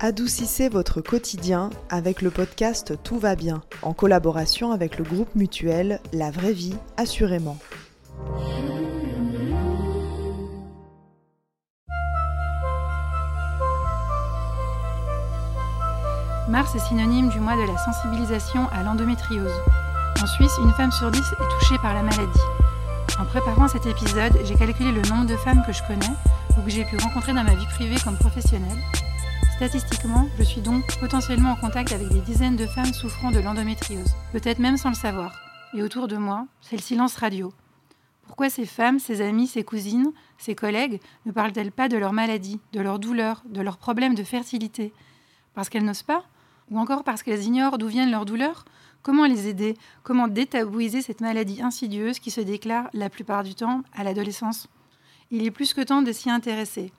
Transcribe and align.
Adoucissez 0.00 0.68
votre 0.68 1.00
quotidien 1.00 1.70
avec 1.90 2.22
le 2.22 2.30
podcast 2.30 2.94
Tout 3.02 3.18
va 3.18 3.34
bien, 3.34 3.62
en 3.82 3.94
collaboration 3.94 4.70
avec 4.70 4.96
le 4.96 5.02
groupe 5.02 5.34
mutuel 5.34 5.98
La 6.12 6.30
vraie 6.30 6.52
vie, 6.52 6.76
assurément. 6.96 7.56
Mars 16.48 16.76
est 16.76 16.88
synonyme 16.88 17.30
du 17.30 17.40
mois 17.40 17.56
de 17.56 17.66
la 17.66 17.76
sensibilisation 17.78 18.68
à 18.68 18.84
l'endométriose. 18.84 19.50
En 20.22 20.26
Suisse, 20.28 20.52
une 20.62 20.72
femme 20.74 20.92
sur 20.92 21.10
dix 21.10 21.18
est 21.18 21.58
touchée 21.58 21.78
par 21.82 21.94
la 21.94 22.04
maladie. 22.04 22.38
En 23.18 23.24
préparant 23.24 23.66
cet 23.66 23.84
épisode, 23.84 24.38
j'ai 24.44 24.54
calculé 24.54 24.92
le 24.92 25.02
nombre 25.08 25.26
de 25.26 25.36
femmes 25.36 25.64
que 25.66 25.72
je 25.72 25.82
connais 25.88 26.14
ou 26.56 26.62
que 26.62 26.70
j'ai 26.70 26.84
pu 26.84 26.96
rencontrer 26.98 27.34
dans 27.34 27.42
ma 27.42 27.56
vie 27.56 27.66
privée 27.66 27.96
comme 28.04 28.16
professionnelle 28.16 28.78
Statistiquement, 29.58 30.28
je 30.38 30.44
suis 30.44 30.60
donc 30.60 30.84
potentiellement 31.00 31.50
en 31.50 31.56
contact 31.56 31.90
avec 31.90 32.08
des 32.10 32.20
dizaines 32.20 32.54
de 32.54 32.64
femmes 32.64 32.94
souffrant 32.94 33.32
de 33.32 33.40
l'endométriose, 33.40 34.14
peut-être 34.30 34.60
même 34.60 34.76
sans 34.76 34.90
le 34.90 34.94
savoir. 34.94 35.34
Et 35.74 35.82
autour 35.82 36.06
de 36.06 36.16
moi, 36.16 36.46
c'est 36.60 36.76
le 36.76 36.80
silence 36.80 37.16
radio. 37.16 37.52
Pourquoi 38.28 38.50
ces 38.50 38.66
femmes, 38.66 39.00
ces 39.00 39.20
amies, 39.20 39.48
ces 39.48 39.64
cousines, 39.64 40.12
ces 40.38 40.54
collègues 40.54 41.00
ne 41.26 41.32
parlent-elles 41.32 41.72
pas 41.72 41.88
de 41.88 41.96
leur 41.96 42.12
maladie, 42.12 42.60
de 42.72 42.80
leur 42.80 43.00
douleur, 43.00 43.42
de 43.46 43.60
leurs 43.60 43.78
problèmes 43.78 44.14
de 44.14 44.22
fertilité? 44.22 44.92
Parce 45.54 45.68
qu'elles 45.68 45.84
n'osent 45.84 46.04
pas? 46.04 46.22
Ou 46.70 46.78
encore 46.78 47.02
parce 47.02 47.24
qu'elles 47.24 47.42
ignorent 47.42 47.78
d'où 47.78 47.88
viennent 47.88 48.12
leurs 48.12 48.26
douleurs? 48.26 48.64
Comment 49.02 49.26
les 49.26 49.48
aider? 49.48 49.76
Comment 50.04 50.28
détabouiser 50.28 51.02
cette 51.02 51.20
maladie 51.20 51.62
insidieuse 51.62 52.20
qui 52.20 52.30
se 52.30 52.40
déclare 52.40 52.90
la 52.92 53.10
plupart 53.10 53.42
du 53.42 53.56
temps 53.56 53.82
à 53.92 54.04
l'adolescence? 54.04 54.68
Il 55.32 55.44
est 55.44 55.50
plus 55.50 55.74
que 55.74 55.80
temps 55.80 56.02
de 56.02 56.12
s'y 56.12 56.30
intéresser. 56.30 56.92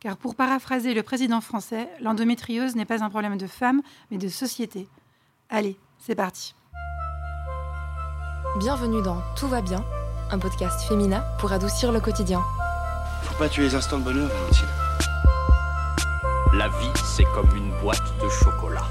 Car 0.00 0.16
pour 0.16 0.34
paraphraser 0.34 0.92
le 0.92 1.02
président 1.02 1.40
français, 1.40 1.88
l'endométriose 2.00 2.76
n'est 2.76 2.84
pas 2.84 3.02
un 3.02 3.08
problème 3.08 3.38
de 3.38 3.46
femmes, 3.46 3.80
mais 4.10 4.18
de 4.18 4.28
société. 4.28 4.88
Allez, 5.48 5.78
c'est 5.98 6.14
parti. 6.14 6.54
Bienvenue 8.58 9.02
dans 9.02 9.22
Tout 9.38 9.48
va 9.48 9.62
bien, 9.62 9.82
un 10.30 10.38
podcast 10.38 10.86
féminin 10.86 11.24
pour 11.38 11.52
adoucir 11.52 11.92
le 11.92 12.00
quotidien. 12.00 12.42
Faut 13.22 13.38
pas 13.38 13.48
tuer 13.48 13.64
les 13.64 13.74
instants 13.74 13.98
de 13.98 14.04
bonheur, 14.04 14.28
Valentine. 14.28 14.66
La 16.52 16.68
vie, 16.68 16.92
c'est 17.16 17.26
comme 17.34 17.54
une 17.56 17.70
boîte 17.80 18.02
de 18.22 18.28
chocolat. 18.28 18.86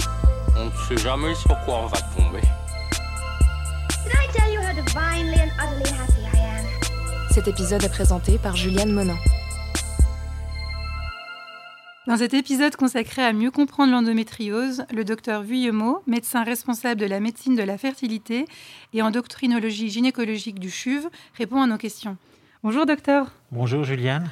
On 0.57 0.65
ne 0.65 0.71
sait 0.87 0.97
jamais 0.97 1.35
sur 1.35 1.57
quoi 1.65 1.81
on 1.83 1.87
va 1.87 1.97
tomber. 2.15 2.41
Cet 7.31 7.47
épisode 7.47 7.83
est 7.83 7.89
présenté 7.89 8.37
par 8.37 8.55
Juliane 8.55 8.91
Monin. 8.91 9.17
Dans 12.07 12.17
cet 12.17 12.35
épisode 12.35 12.75
consacré 12.75 13.23
à 13.23 13.33
mieux 13.33 13.49
comprendre 13.49 13.91
l'endométriose, 13.91 14.85
le 14.93 15.03
docteur 15.03 15.41
Vuillemot, 15.41 16.03
médecin 16.05 16.43
responsable 16.43 17.01
de 17.01 17.07
la 17.07 17.19
médecine 17.19 17.55
de 17.55 17.63
la 17.63 17.79
fertilité 17.79 18.45
et 18.93 19.01
en 19.01 19.09
doctrinologie 19.09 19.89
gynécologique 19.89 20.59
du 20.59 20.69
CHUV, 20.69 21.07
répond 21.35 21.63
à 21.63 21.65
nos 21.65 21.77
questions. 21.77 22.15
Bonjour 22.61 22.85
docteur. 22.85 23.31
Bonjour 23.51 23.83
Juliane. 23.83 24.29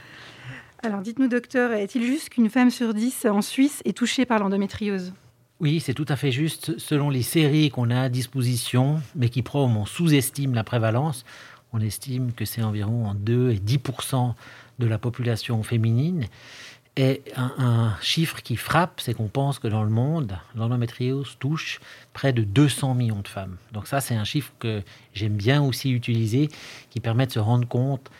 Alors 0.84 1.02
dites-nous 1.02 1.28
docteur, 1.28 1.72
est-il 1.72 2.04
juste 2.04 2.30
qu'une 2.30 2.52
femme 2.52 2.70
sur 2.70 2.94
dix 2.94 3.26
en 3.26 3.42
Suisse 3.42 3.82
est 3.86 3.98
touchée 3.98 4.28
par 4.28 4.38
l'endométriose? 4.38 5.12
Oui, 5.60 5.80
c'est 5.80 5.96
tout 5.96 6.06
à 6.10 6.16
fait 6.16 6.32
juste. 6.32 6.78
Selon 6.78 7.10
les 7.10 7.24
séries 7.24 7.72
qu'on 7.72 7.90
a 7.90 8.02
à 8.02 8.10
disposition, 8.10 9.02
mais 9.16 9.30
qui 9.30 9.42
prouvent, 9.42 9.76
on 9.76 9.88
sous-estime 9.88 10.54
la 10.54 10.64
prévalence. 10.64 11.26
On 11.72 11.80
estime 11.80 12.34
que 12.34 12.46
c'est 12.46 12.62
environ 12.62 13.08
en 13.08 13.16
2 13.16 13.50
et 13.50 13.58
10% 13.58 14.36
de 14.78 14.88
la 14.88 15.00
population 15.00 15.64
féminine. 15.64 16.26
Et 16.96 17.24
un, 17.36 17.96
chiffre 18.02 18.42
qui 18.44 18.56
frappe, 18.56 19.02
c'est 19.02 19.16
qu'on 19.16 19.28
pense 19.28 19.58
que 19.58 19.68
dans 19.68 19.84
le 19.84 19.90
monde, 19.90 20.38
l'endométriose 20.56 21.38
touche 21.40 21.80
près 22.14 22.34
de 22.34 22.44
200 22.44 22.94
millions 22.94 23.22
de 23.22 23.28
femmes. 23.28 23.58
Donc 23.72 23.88
ça, 23.88 24.00
c'est 24.00 24.14
un 24.14 24.24
chiffre 24.24 24.54
que 24.60 24.84
j'aime 25.14 25.34
bien 25.34 25.64
aussi 25.64 25.92
utiliser, 25.92 26.50
qui 26.92 27.00
permet 27.00 27.26
de 27.26 27.32
se 27.32 27.40
rendre 27.40 27.68
compte 27.68 28.12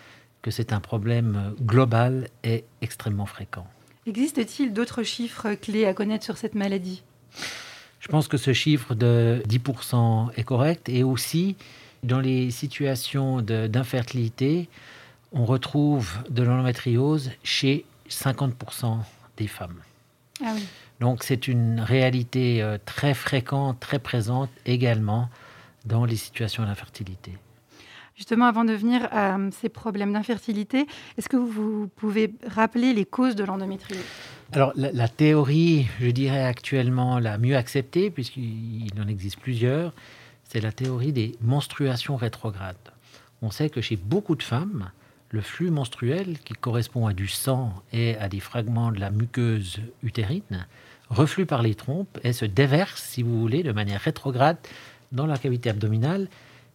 que 0.41 0.50
c'est 0.50 0.73
un 0.73 0.79
problème 0.79 1.53
global 1.62 2.29
et 2.44 2.63
extrêmement 2.81 3.28
fréquent. 3.28 3.67
Existe-t-il 4.07 4.73
d'autres 4.73 5.03
chiffres 5.03 5.53
clés 5.53 5.85
à 5.85 5.94
connaître 5.94 6.25
sur 6.25 6.38
cette 6.38 6.56
maladie? 6.56 7.03
Je 8.00 8.07
pense 8.07 8.28
que 8.28 8.38
ce 8.38 8.53
chiffre 8.53 8.95
de 8.95 9.41
10% 9.47 10.31
est 10.35 10.44
correct 10.44 10.89
et 10.89 11.03
aussi 11.03 11.56
dans 12.03 12.19
les 12.19 12.51
situations 12.51 13.41
d'infertilité, 13.41 14.67
on 15.31 15.45
retrouve 15.45 16.12
de 16.29 16.44
l'endométriose 16.44 17.31
chez 17.44 17.85
50% 18.09 18.99
des 19.37 19.47
femmes. 19.47 19.81
Ah 20.43 20.55
Donc 20.99 21.23
c'est 21.23 21.47
une 21.47 21.79
réalité 21.79 22.61
euh, 22.61 22.77
très 22.85 23.13
fréquente, 23.13 23.79
très 23.79 23.99
présente 23.99 24.49
également 24.65 25.29
dans 25.85 26.05
les 26.05 26.15
situations 26.15 26.63
d'infertilité. 26.63 27.33
Justement, 28.15 28.45
avant 28.45 28.63
de 28.63 28.73
venir 28.73 29.07
à 29.11 29.37
euh, 29.37 29.49
ces 29.59 29.69
problèmes 29.69 30.13
d'infertilité, 30.13 30.85
est-ce 31.17 31.27
que 31.27 31.37
vous 31.37 31.89
pouvez 31.95 32.33
rappeler 32.47 32.93
les 32.93 33.05
causes 33.05 33.35
de 33.35 33.43
l'endométriose 33.43 34.03
Alors, 34.51 34.71
la, 34.75 35.07
théorie, 35.07 35.87
je 35.99 36.07
dirais 36.11 36.43
actuellement 36.43 37.17
la 37.17 37.39
mieux 37.39 37.57
acceptée, 37.57 38.11
puisqu'il 38.11 38.91
en 38.99 39.07
existe 39.07 39.39
plusieurs, 39.39 39.93
c'est 40.43 40.61
la 40.61 40.71
théorie 40.71 41.11
des 41.11 41.35
menstruations 41.41 42.15
rétrogrades. 42.15 42.75
On 43.41 43.49
sait 43.49 43.69
que 43.69 43.81
chez 43.81 43.95
beaucoup 43.95 44.35
de 44.35 44.43
femmes, 44.43 44.91
le 45.33 45.41
flux 45.41 45.71
menstruel, 45.71 46.38
qui 46.45 46.53
correspond 46.53 47.07
à 47.07 47.13
du 47.13 47.27
sang 47.27 47.73
et 47.91 48.16
à 48.17 48.29
des 48.29 48.39
fragments 48.39 48.91
de 48.91 48.99
la 48.99 49.09
muqueuse 49.09 49.79
utérine, 50.03 50.67
reflue 51.09 51.47
par 51.47 51.63
les 51.63 51.73
trompes 51.73 52.19
et 52.23 52.33
se 52.33 52.45
déverse, 52.45 53.01
si 53.01 53.23
vous 53.23 53.41
voulez, 53.41 53.63
de 53.63 53.71
manière 53.71 53.99
rétrograde 53.99 54.57
dans 55.11 55.25
la 55.25 55.39
cavité 55.39 55.71
abdominale 55.71 56.27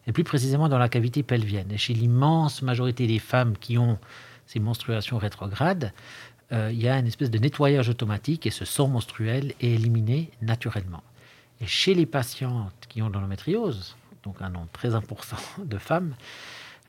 et 0.07 0.11
plus 0.11 0.25
précisément 0.25 0.67
dans 0.67 0.77
la 0.77 0.89
cavité 0.89 1.23
pelvienne. 1.23 1.71
Et 1.71 1.77
chez 1.77 1.93
l'immense 1.93 2.61
majorité 2.61 3.07
des 3.07 3.19
femmes 3.19 3.55
qui 3.57 3.77
ont 3.77 3.97
ces 4.45 4.59
menstruations 4.59 5.17
rétrogrades, 5.17 5.93
euh, 6.51 6.69
il 6.73 6.81
y 6.81 6.89
a 6.89 6.99
une 6.99 7.07
espèce 7.07 7.31
de 7.31 7.37
nettoyage 7.37 7.87
automatique 7.87 8.45
et 8.45 8.51
ce 8.51 8.65
sang 8.65 8.89
menstruel 8.89 9.53
est 9.61 9.71
éliminé 9.71 10.31
naturellement. 10.41 11.03
Et 11.61 11.65
chez 11.65 11.93
les 11.93 12.05
patientes 12.05 12.87
qui 12.89 13.01
ont 13.01 13.07
l'endométriose, 13.07 13.95
donc 14.23 14.41
un 14.41 14.49
nombre 14.49 14.67
très 14.73 14.95
important 14.95 15.37
de 15.63 15.77
femmes, 15.77 16.13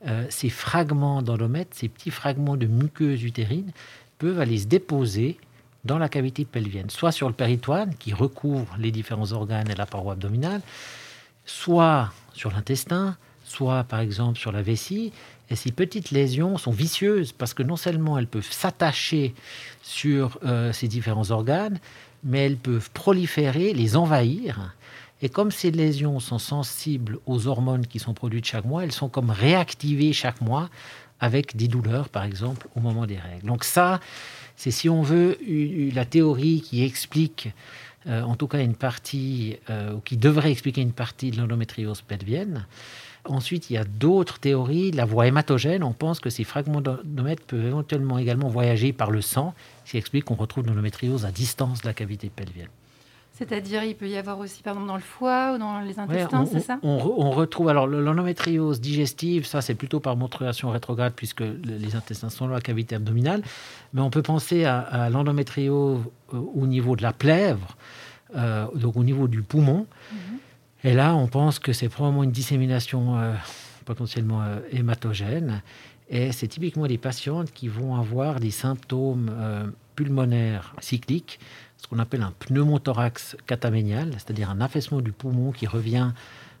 euh, 0.07 0.25
ces 0.29 0.49
fragments 0.49 1.21
d'endomètre, 1.21 1.75
ces 1.75 1.87
petits 1.87 2.11
fragments 2.11 2.57
de 2.57 2.65
muqueuse 2.65 3.23
utérine, 3.23 3.71
peuvent 4.17 4.39
aller 4.39 4.57
se 4.57 4.67
déposer 4.67 5.37
dans 5.83 5.97
la 5.97 6.09
cavité 6.09 6.45
pelvienne, 6.45 6.89
soit 6.89 7.11
sur 7.11 7.27
le 7.27 7.33
péritoine 7.33 7.95
qui 7.95 8.13
recouvre 8.13 8.75
les 8.77 8.91
différents 8.91 9.31
organes 9.31 9.69
et 9.69 9.75
la 9.75 9.85
paroi 9.85 10.13
abdominale, 10.13 10.61
soit 11.45 12.11
sur 12.33 12.51
l'intestin, 12.51 13.17
soit 13.43 13.83
par 13.83 13.99
exemple 13.99 14.37
sur 14.37 14.51
la 14.51 14.61
vessie. 14.61 15.11
Et 15.49 15.55
ces 15.55 15.71
petites 15.71 16.11
lésions 16.11 16.57
sont 16.57 16.71
vicieuses 16.71 17.31
parce 17.31 17.53
que 17.53 17.63
non 17.63 17.75
seulement 17.75 18.17
elles 18.17 18.27
peuvent 18.27 18.51
s'attacher 18.51 19.33
sur 19.81 20.39
euh, 20.45 20.71
ces 20.71 20.87
différents 20.87 21.31
organes, 21.31 21.79
mais 22.23 22.45
elles 22.45 22.57
peuvent 22.57 22.89
proliférer, 22.91 23.73
les 23.73 23.97
envahir 23.97 24.73
et 25.21 25.29
comme 25.29 25.51
ces 25.51 25.71
lésions 25.71 26.19
sont 26.19 26.39
sensibles 26.39 27.19
aux 27.25 27.47
hormones 27.47 27.85
qui 27.85 27.99
sont 27.99 28.13
produites 28.13 28.45
chaque 28.45 28.65
mois, 28.65 28.83
elles 28.83 28.91
sont 28.91 29.09
comme 29.09 29.29
réactivées 29.29 30.13
chaque 30.13 30.41
mois 30.41 30.69
avec 31.19 31.55
des 31.55 31.67
douleurs, 31.67 32.09
par 32.09 32.23
exemple, 32.23 32.67
au 32.75 32.79
moment 32.79 33.05
des 33.05 33.17
règles. 33.17 33.45
Donc 33.45 33.63
ça, 33.63 33.99
c'est 34.55 34.71
si 34.71 34.89
on 34.89 35.03
veut 35.03 35.37
la 35.93 36.05
théorie 36.05 36.61
qui 36.61 36.83
explique, 36.83 37.49
euh, 38.07 38.23
en 38.23 38.35
tout 38.35 38.47
cas 38.47 38.61
une 38.61 38.73
partie, 38.73 39.57
euh, 39.69 39.93
ou 39.93 39.99
qui 39.99 40.17
devrait 40.17 40.51
expliquer 40.51 40.81
une 40.81 40.93
partie 40.93 41.29
de 41.29 41.37
l'endométriose 41.37 42.01
pelvienne. 42.01 42.65
Ensuite, 43.25 43.69
il 43.69 43.73
y 43.73 43.77
a 43.77 43.83
d'autres 43.83 44.39
théories. 44.39 44.89
La 44.91 45.05
voie 45.05 45.27
hématogène, 45.27 45.83
on 45.83 45.93
pense 45.93 46.19
que 46.19 46.31
ces 46.31 46.43
fragments 46.43 46.81
d'endomètre 46.81 47.43
peuvent 47.43 47.65
éventuellement 47.65 48.17
également 48.17 48.49
voyager 48.49 48.93
par 48.93 49.11
le 49.11 49.21
sang, 49.21 49.53
ce 49.85 49.91
qui 49.91 49.97
explique 49.97 50.25
qu'on 50.25 50.35
retrouve 50.35 50.65
l'endométriose 50.65 51.25
à 51.25 51.31
distance 51.31 51.81
de 51.81 51.87
la 51.87 51.93
cavité 51.93 52.31
pelvienne. 52.35 52.69
C'est-à-dire, 53.33 53.83
il 53.83 53.95
peut 53.95 54.09
y 54.09 54.17
avoir 54.17 54.39
aussi, 54.39 54.61
par 54.61 54.73
exemple, 54.73 54.89
dans 54.89 54.97
le 54.97 55.01
foie 55.01 55.53
ou 55.55 55.57
dans 55.57 55.79
les 55.79 55.97
intestins, 55.97 56.45
c'est 56.45 56.59
ça 56.59 56.79
on, 56.83 57.31
retrouve, 57.31 57.69
alors 57.69 57.87
l'endométriose 57.87 58.81
digestive, 58.81 59.45
ça 59.45 59.61
c'est 59.61 59.73
plutôt 59.73 59.99
par 60.01 60.17
menstruation 60.17 60.69
rétrograde 60.69 61.13
puisque 61.15 61.41
les 61.41 61.95
intestins 61.95 62.29
sont 62.29 62.47
dans 62.47 62.53
la 62.53 62.61
cavité 62.61 62.95
abdominale, 62.95 63.41
mais 63.93 64.01
on 64.01 64.09
peut 64.09 64.21
penser 64.21 64.65
à, 64.65 65.09
l'endométriose 65.09 66.01
euh, 66.33 66.37
au 66.37 66.67
niveau 66.67 66.95
de 66.95 67.03
la 67.03 67.13
plèvre, 67.13 67.77
euh, 68.35 68.67
donc 68.75 68.97
au 68.97 69.03
niveau 69.03 69.27
du 69.27 69.41
poumon. 69.41 69.87
Mhm. 70.11 70.19
Et 70.83 70.93
là, 70.93 71.15
on 71.15 71.27
pense 71.27 71.57
que 71.57 71.73
c'est 71.73 71.89
probablement 71.89 72.23
une 72.23 72.31
dissémination 72.31 73.17
euh, 73.17 73.33
potentiellement 73.85 74.43
hématogène. 74.71 75.61
Et 76.09 76.33
c'est 76.33 76.47
typiquement 76.47 76.85
des 76.85 76.97
patientes 76.97 77.51
qui 77.51 77.69
vont 77.69 77.95
avoir 77.95 78.41
des 78.41 78.51
symptômes 78.51 79.31
pulmonaires 79.95 80.75
cycliques 80.81 81.39
ce 81.81 81.87
qu'on 81.87 81.97
appelle 81.97 82.21
un 82.21 82.31
pneumothorax 82.37 83.37
cataménial, 83.47 84.11
c'est-à-dire 84.13 84.51
un 84.51 84.61
affaissement 84.61 85.01
du 85.01 85.11
poumon 85.11 85.51
qui 85.51 85.65
revient 85.65 86.11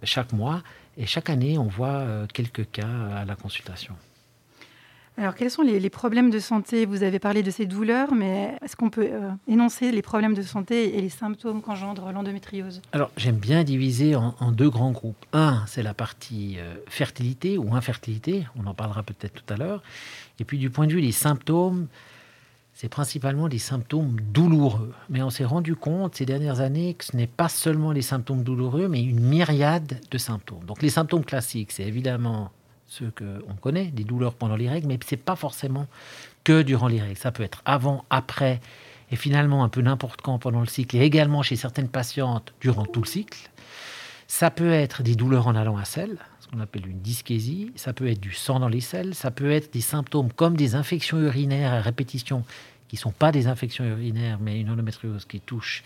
chaque 0.03 0.33
mois. 0.33 0.63
Et 0.97 1.05
chaque 1.05 1.29
année, 1.29 1.59
on 1.59 1.67
voit 1.67 1.87
euh, 1.89 2.25
quelques 2.33 2.69
cas 2.71 2.89
à 3.15 3.23
la 3.23 3.35
consultation. 3.35 3.95
Alors, 5.17 5.35
quels 5.35 5.51
sont 5.51 5.61
les, 5.61 5.89
problèmes 5.91 6.31
de 6.31 6.39
santé? 6.39 6.85
Vous 6.85 7.03
avez 7.03 7.19
parlé 7.19 7.43
de 7.43 7.51
ces 7.51 7.67
douleurs, 7.67 8.13
mais 8.15 8.57
est-ce 8.63 8.75
qu'on 8.75 8.89
peut 8.89 9.09
euh, 9.11 9.29
énoncer 9.47 9.91
les 9.91 10.01
problèmes 10.01 10.33
de 10.33 10.41
santé 10.41 10.97
et 10.97 11.01
les 11.01 11.09
symptômes 11.09 11.61
qu'engendre 11.61 12.11
l'endométriose? 12.11 12.81
Alors, 12.91 13.11
j'aime 13.15 13.35
bien 13.35 13.63
diviser 13.63 14.15
en, 14.15 14.51
deux 14.51 14.69
grands 14.69 14.91
groupes. 14.91 15.23
Un, 15.33 15.63
c'est 15.67 15.83
la 15.83 15.93
partie 15.93 16.55
euh, 16.57 16.75
fertilité 16.87 17.59
ou 17.59 17.75
infertilité, 17.75 18.47
on 18.55 18.65
en 18.65 18.73
parlera 18.73 19.03
peut-être 19.03 19.33
tout 19.33 19.53
à 19.53 19.57
l'heure. 19.57 19.83
Et 20.39 20.45
puis, 20.45 20.57
du 20.57 20.71
point 20.71 20.87
de 20.87 20.93
vue 20.93 21.01
des 21.01 21.11
symptômes, 21.11 21.87
c'est 22.73 22.89
principalement 22.89 23.47
des 23.47 23.59
symptômes 23.59 24.19
douloureux. 24.19 24.93
Mais 25.09 25.21
on 25.21 25.29
s'est 25.29 25.45
rendu 25.45 25.75
compte 25.75 26.15
ces 26.15 26.25
dernières 26.25 26.61
années 26.61 26.93
que 26.93 27.05
ce 27.05 27.15
n'est 27.15 27.27
pas 27.27 27.49
seulement 27.49 27.91
les 27.91 28.01
symptômes 28.01 28.43
douloureux, 28.43 28.87
mais 28.87 29.03
une 29.03 29.19
myriade 29.19 29.99
de 30.09 30.17
symptômes. 30.17 30.63
Donc, 30.65 30.81
les 30.81 30.89
symptômes 30.89 31.25
classiques, 31.25 31.71
c'est 31.71 31.83
évidemment 31.83 32.51
ceux 32.87 33.11
qu'on 33.11 33.55
connaît, 33.55 33.85
des 33.85 34.03
douleurs 34.03 34.33
pendant 34.33 34.55
les 34.55 34.67
règles, 34.67 34.87
mais 34.87 34.99
ce 35.07 35.15
n'est 35.15 35.21
pas 35.21 35.35
forcément 35.35 35.87
que 36.43 36.61
durant 36.61 36.87
les 36.87 37.01
règles. 37.01 37.17
Ça 37.17 37.31
peut 37.31 37.43
être 37.43 37.61
avant, 37.65 38.03
après, 38.09 38.59
et 39.11 39.15
finalement 39.15 39.63
un 39.63 39.69
peu 39.69 39.81
n'importe 39.81 40.21
quand 40.21 40.39
pendant 40.39 40.59
le 40.59 40.65
cycle, 40.65 40.97
et 40.97 41.01
également 41.01 41.41
chez 41.41 41.55
certaines 41.55 41.87
patientes 41.87 42.53
durant 42.59 42.85
tout 42.85 43.01
le 43.01 43.07
cycle. 43.07 43.49
Ça 44.27 44.49
peut 44.49 44.71
être 44.71 45.03
des 45.03 45.15
douleurs 45.15 45.47
en 45.47 45.55
allant 45.55 45.77
à 45.77 45.85
selle, 45.85 46.17
qu'on 46.51 46.59
appelle 46.59 46.87
une 46.87 46.99
dyschésie. 46.99 47.71
Ça 47.75 47.93
peut 47.93 48.07
être 48.07 48.19
du 48.19 48.33
sang 48.33 48.59
dans 48.59 48.67
les 48.67 48.81
selles. 48.81 49.15
Ça 49.15 49.31
peut 49.31 49.51
être 49.51 49.73
des 49.73 49.81
symptômes 49.81 50.31
comme 50.31 50.55
des 50.55 50.75
infections 50.75 51.19
urinaires 51.19 51.73
à 51.73 51.81
répétition, 51.81 52.43
qui 52.87 52.95
ne 52.95 52.99
sont 53.01 53.11
pas 53.11 53.31
des 53.31 53.47
infections 53.47 53.85
urinaires, 53.85 54.39
mais 54.41 54.59
une 54.59 54.69
endométriose 54.69 55.25
qui 55.25 55.39
touche 55.39 55.83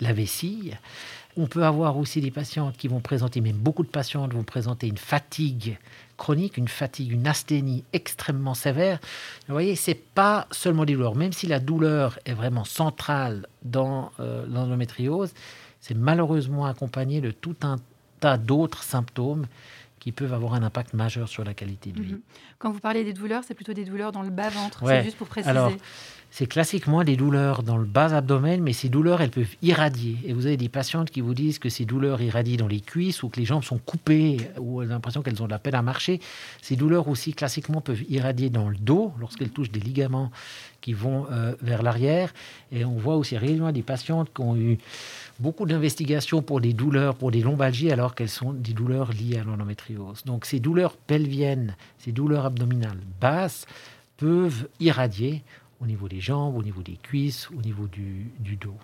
la 0.00 0.12
vessie. 0.12 0.72
On 1.36 1.46
peut 1.46 1.64
avoir 1.64 1.96
aussi 1.96 2.20
des 2.20 2.30
patientes 2.30 2.76
qui 2.76 2.88
vont 2.88 3.00
présenter, 3.00 3.40
mais 3.40 3.52
beaucoup 3.52 3.82
de 3.82 3.88
patientes 3.88 4.32
vont 4.32 4.44
présenter 4.44 4.86
une 4.86 4.98
fatigue 4.98 5.78
chronique, 6.16 6.56
une 6.56 6.68
fatigue, 6.68 7.12
une 7.12 7.26
asthénie 7.26 7.84
extrêmement 7.92 8.54
sévère. 8.54 9.00
Vous 9.48 9.54
voyez, 9.54 9.74
c'est 9.74 9.94
pas 9.94 10.46
seulement 10.52 10.84
des 10.84 10.94
douleurs. 10.94 11.16
Même 11.16 11.32
si 11.32 11.46
la 11.46 11.58
douleur 11.58 12.18
est 12.24 12.34
vraiment 12.34 12.64
centrale 12.64 13.46
dans 13.62 14.12
euh, 14.20 14.46
l'endométriose, 14.48 15.32
c'est 15.80 15.96
malheureusement 15.96 16.66
accompagné 16.66 17.20
de 17.20 17.30
tout 17.30 17.56
un 17.62 17.76
tas 18.20 18.38
d'autres 18.38 18.82
symptômes 18.82 19.46
qui 20.04 20.12
peuvent 20.12 20.34
avoir 20.34 20.52
un 20.52 20.62
impact 20.62 20.92
majeur 20.92 21.30
sur 21.30 21.44
la 21.44 21.54
qualité 21.54 21.90
de 21.90 22.02
vie. 22.02 22.12
Mhm. 22.12 22.20
Quand 22.58 22.70
vous 22.70 22.78
parlez 22.78 23.04
des 23.04 23.14
douleurs, 23.14 23.42
c'est 23.42 23.54
plutôt 23.54 23.72
des 23.72 23.86
douleurs 23.86 24.12
dans 24.12 24.20
le 24.20 24.28
bas-ventre, 24.28 24.84
c'est 24.86 25.02
juste 25.02 25.16
pour 25.16 25.28
préciser. 25.28 25.48
Alors, 25.48 25.72
c'est 26.30 26.46
classiquement 26.46 27.04
des 27.04 27.16
douleurs 27.16 27.62
dans 27.62 27.78
le 27.78 27.86
bas 27.86 28.14
abdomen, 28.14 28.60
mais 28.60 28.74
ces 28.74 28.90
douleurs, 28.90 29.22
elles 29.22 29.30
peuvent 29.30 29.56
irradier. 29.62 30.18
Et 30.26 30.34
vous 30.34 30.44
avez 30.44 30.58
des 30.58 30.68
patientes 30.68 31.10
qui 31.10 31.22
vous 31.22 31.32
disent 31.32 31.58
que 31.58 31.70
ces 31.70 31.86
douleurs 31.86 32.20
irradient 32.20 32.58
dans 32.58 32.66
les 32.66 32.80
cuisses 32.80 33.22
ou 33.22 33.30
que 33.30 33.40
les 33.40 33.46
jambes 33.46 33.64
sont 33.64 33.78
coupées 33.78 34.50
ou 34.58 34.82
elles 34.82 34.88
ont 34.88 34.90
l'impression 34.90 35.22
qu'elles 35.22 35.42
ont 35.42 35.46
de 35.46 35.52
la 35.52 35.58
peine 35.58 35.76
à 35.76 35.80
marcher. 35.80 36.20
Ces 36.60 36.76
douleurs 36.76 37.08
aussi, 37.08 37.32
classiquement, 37.32 37.80
peuvent 37.80 38.02
irradier 38.10 38.50
dans 38.50 38.68
le 38.68 38.76
dos 38.76 39.14
lorsqu'elles 39.20 39.50
touchent 39.50 39.70
des 39.70 39.80
ligaments 39.80 40.30
qui 40.82 40.92
vont 40.92 41.26
euh, 41.30 41.54
vers 41.62 41.82
l'arrière. 41.82 42.34
Et 42.72 42.84
on 42.84 42.96
voit 42.96 43.16
aussi 43.16 43.38
régulièrement 43.38 43.72
des 43.72 43.82
patientes 43.82 44.28
qui 44.34 44.42
ont 44.42 44.54
eu 44.54 44.76
beaucoup 45.38 45.66
d'investigations 45.66 46.42
pour 46.42 46.60
des 46.60 46.72
douleurs, 46.72 47.14
pour 47.14 47.30
des 47.30 47.40
lombalgies, 47.40 47.90
alors 47.90 48.14
qu'elles 48.14 48.28
sont 48.28 48.52
des 48.52 48.72
douleurs 48.72 49.12
liées 49.12 49.38
à 49.38 49.44
l'endométriose. 49.44 50.24
Donc 50.24 50.44
ces 50.44 50.60
douleurs 50.60 50.96
pelviennes, 50.96 51.76
ces 51.98 52.12
douleurs 52.12 52.46
abdominales 52.46 53.00
basses 53.20 53.66
peuvent 54.16 54.68
irradier 54.80 55.42
au 55.80 55.86
niveau 55.86 56.08
des 56.08 56.20
jambes, 56.20 56.56
au 56.56 56.62
niveau 56.62 56.82
des 56.82 56.96
cuisses, 56.96 57.50
au 57.50 57.60
niveau 57.60 57.86
du, 57.86 58.30
dos. 58.56 58.76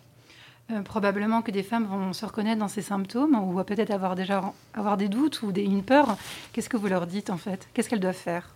Euh, 0.71 0.83
probablement 0.83 1.43
que 1.43 1.51
des 1.51 1.63
femmes 1.63 1.87
vont 1.87 2.13
se 2.13 2.27
reconnaître 2.27 2.59
dans 2.59 2.69
ces 2.69 2.83
symptômes 2.83 3.35
ou 3.35 3.63
peut-être 3.65 3.91
avoir 3.91 4.15
déjà 4.15 4.53
avoir 4.75 4.97
des 4.97 5.09
doutes 5.09 5.43
ou 5.43 5.53
des, 5.53 5.63
une 5.63 5.83
peur. 5.83 6.17
Qu'est-ce 6.53 6.69
que 6.69 6.77
vous 6.77 6.89
leur 6.89 7.07
dites 7.07 7.31
en 7.31 7.37
fait? 7.37 7.69
Qu'est-ce 7.73 7.89
qu'elles 7.89 8.01
doivent 8.01 8.15
faire? 8.15 8.55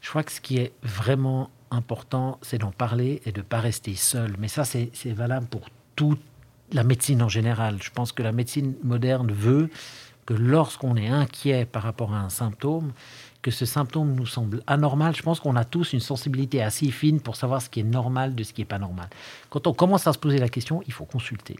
Je 0.00 0.08
crois 0.10 0.22
que 0.22 0.32
ce 0.32 0.40
qui 0.40 0.58
est 0.58 0.72
vraiment 0.82 1.50
important, 1.70 2.38
c'est 2.42 2.58
d'en 2.58 2.70
parler 2.70 3.20
et 3.26 3.32
de 3.32 3.40
ne 3.40 3.44
pas 3.44 3.60
rester 3.60 3.94
seul. 3.96 4.36
Mais 4.38 4.48
ça, 4.48 4.64
c'est 4.64 4.90
valable 5.06 5.46
pour 5.46 5.68
toute 5.96 6.20
la 6.72 6.84
médecine 6.84 7.22
en 7.22 7.28
général. 7.28 7.78
Je 7.82 7.90
pense 7.90 8.12
que 8.12 8.22
la 8.22 8.32
médecine 8.32 8.74
moderne 8.82 9.30
veut 9.30 9.70
que 10.26 10.34
lorsqu'on 10.34 10.96
est 10.96 11.08
inquiet 11.08 11.64
par 11.64 11.84
rapport 11.84 12.12
à 12.12 12.18
un 12.18 12.28
symptôme, 12.28 12.92
que 13.42 13.52
ce 13.52 13.64
symptôme 13.64 14.16
nous 14.16 14.26
semble 14.26 14.60
anormal, 14.66 15.14
je 15.14 15.22
pense 15.22 15.38
qu'on 15.38 15.54
a 15.54 15.64
tous 15.64 15.92
une 15.92 16.00
sensibilité 16.00 16.60
assez 16.60 16.90
fine 16.90 17.20
pour 17.20 17.36
savoir 17.36 17.62
ce 17.62 17.70
qui 17.70 17.78
est 17.78 17.84
normal 17.84 18.34
de 18.34 18.42
ce 18.42 18.52
qui 18.52 18.60
n'est 18.60 18.66
pas 18.66 18.80
normal. 18.80 19.08
Quand 19.50 19.68
on 19.68 19.72
commence 19.72 20.08
à 20.08 20.12
se 20.12 20.18
poser 20.18 20.38
la 20.38 20.48
question, 20.48 20.82
il 20.88 20.92
faut 20.92 21.04
consulter. 21.04 21.56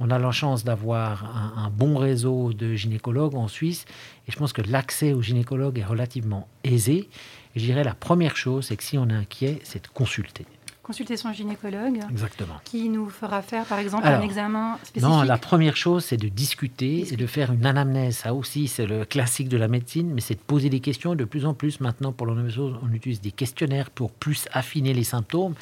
On 0.00 0.10
a 0.10 0.18
la 0.18 0.32
chance 0.32 0.64
d'avoir 0.64 1.24
un, 1.56 1.70
bon 1.70 1.96
réseau 1.96 2.52
de 2.52 2.74
gynécologues 2.74 3.36
en 3.36 3.46
Suisse 3.46 3.84
et 4.26 4.32
je 4.32 4.36
pense 4.36 4.52
que 4.52 4.62
l'accès 4.62 5.12
aux 5.12 5.22
gynécologues 5.22 5.78
est 5.78 5.84
relativement 5.84 6.48
aisé. 6.64 7.08
je 7.54 7.60
dirais 7.60 7.84
la 7.84 7.94
première 7.94 8.36
chose, 8.36 8.66
c'est 8.66 8.76
que 8.76 8.82
si 8.82 8.98
on 8.98 9.08
est 9.08 9.14
inquiet, 9.14 9.60
c'est 9.62 9.84
de 9.84 9.88
consulter 9.88 10.46
consulter 10.90 11.16
son 11.16 11.32
gynécologue. 11.32 12.00
Exactement. 12.10 12.54
Qui 12.64 12.88
nous 12.88 13.08
fera 13.08 13.42
faire, 13.42 13.64
par 13.64 13.78
exemple, 13.78 14.08
un 14.08 14.22
examen 14.22 14.76
spécifique. 14.82 15.08
Non, 15.08 15.22
la 15.22 15.38
première 15.38 15.76
chose, 15.76 16.04
c'est 16.04 16.16
de 16.16 16.26
discuter 16.26 17.06
et 17.12 17.16
de 17.16 17.26
faire 17.28 17.52
une 17.52 17.64
anamnèse. 17.64 18.16
Ça 18.16 18.34
aussi, 18.34 18.66
c'est 18.66 18.86
le 18.86 19.04
classique 19.04 19.48
de 19.48 19.56
la 19.56 19.68
médecine, 19.68 20.10
mais 20.12 20.20
c'est 20.20 20.34
de 20.34 20.40
poser 20.40 20.68
des 20.68 20.80
questions. 20.80 21.14
De 21.14 21.24
plus 21.24 21.46
en 21.46 21.54
plus, 21.54 21.78
maintenant, 21.78 22.10
pour 22.10 22.26
l'endométriose, 22.26 22.74
on 22.82 22.92
utilise 22.92 23.20
des 23.20 23.30
questionnaires 23.30 23.88
pour 23.88 24.10
plus 24.10 24.46
affiner 24.50 24.92
les 24.92 25.04
symptômes. 25.04 25.54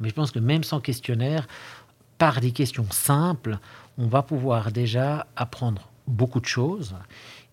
Mais 0.00 0.08
je 0.08 0.14
pense 0.14 0.30
que 0.30 0.38
même 0.38 0.64
sans 0.64 0.80
questionnaire, 0.80 1.46
par 2.16 2.40
des 2.40 2.52
questions 2.52 2.86
simples, 2.90 3.58
on 3.98 4.06
va 4.06 4.22
pouvoir 4.22 4.72
déjà 4.72 5.26
apprendre 5.36 5.90
beaucoup 6.06 6.40
de 6.40 6.46
choses 6.46 6.94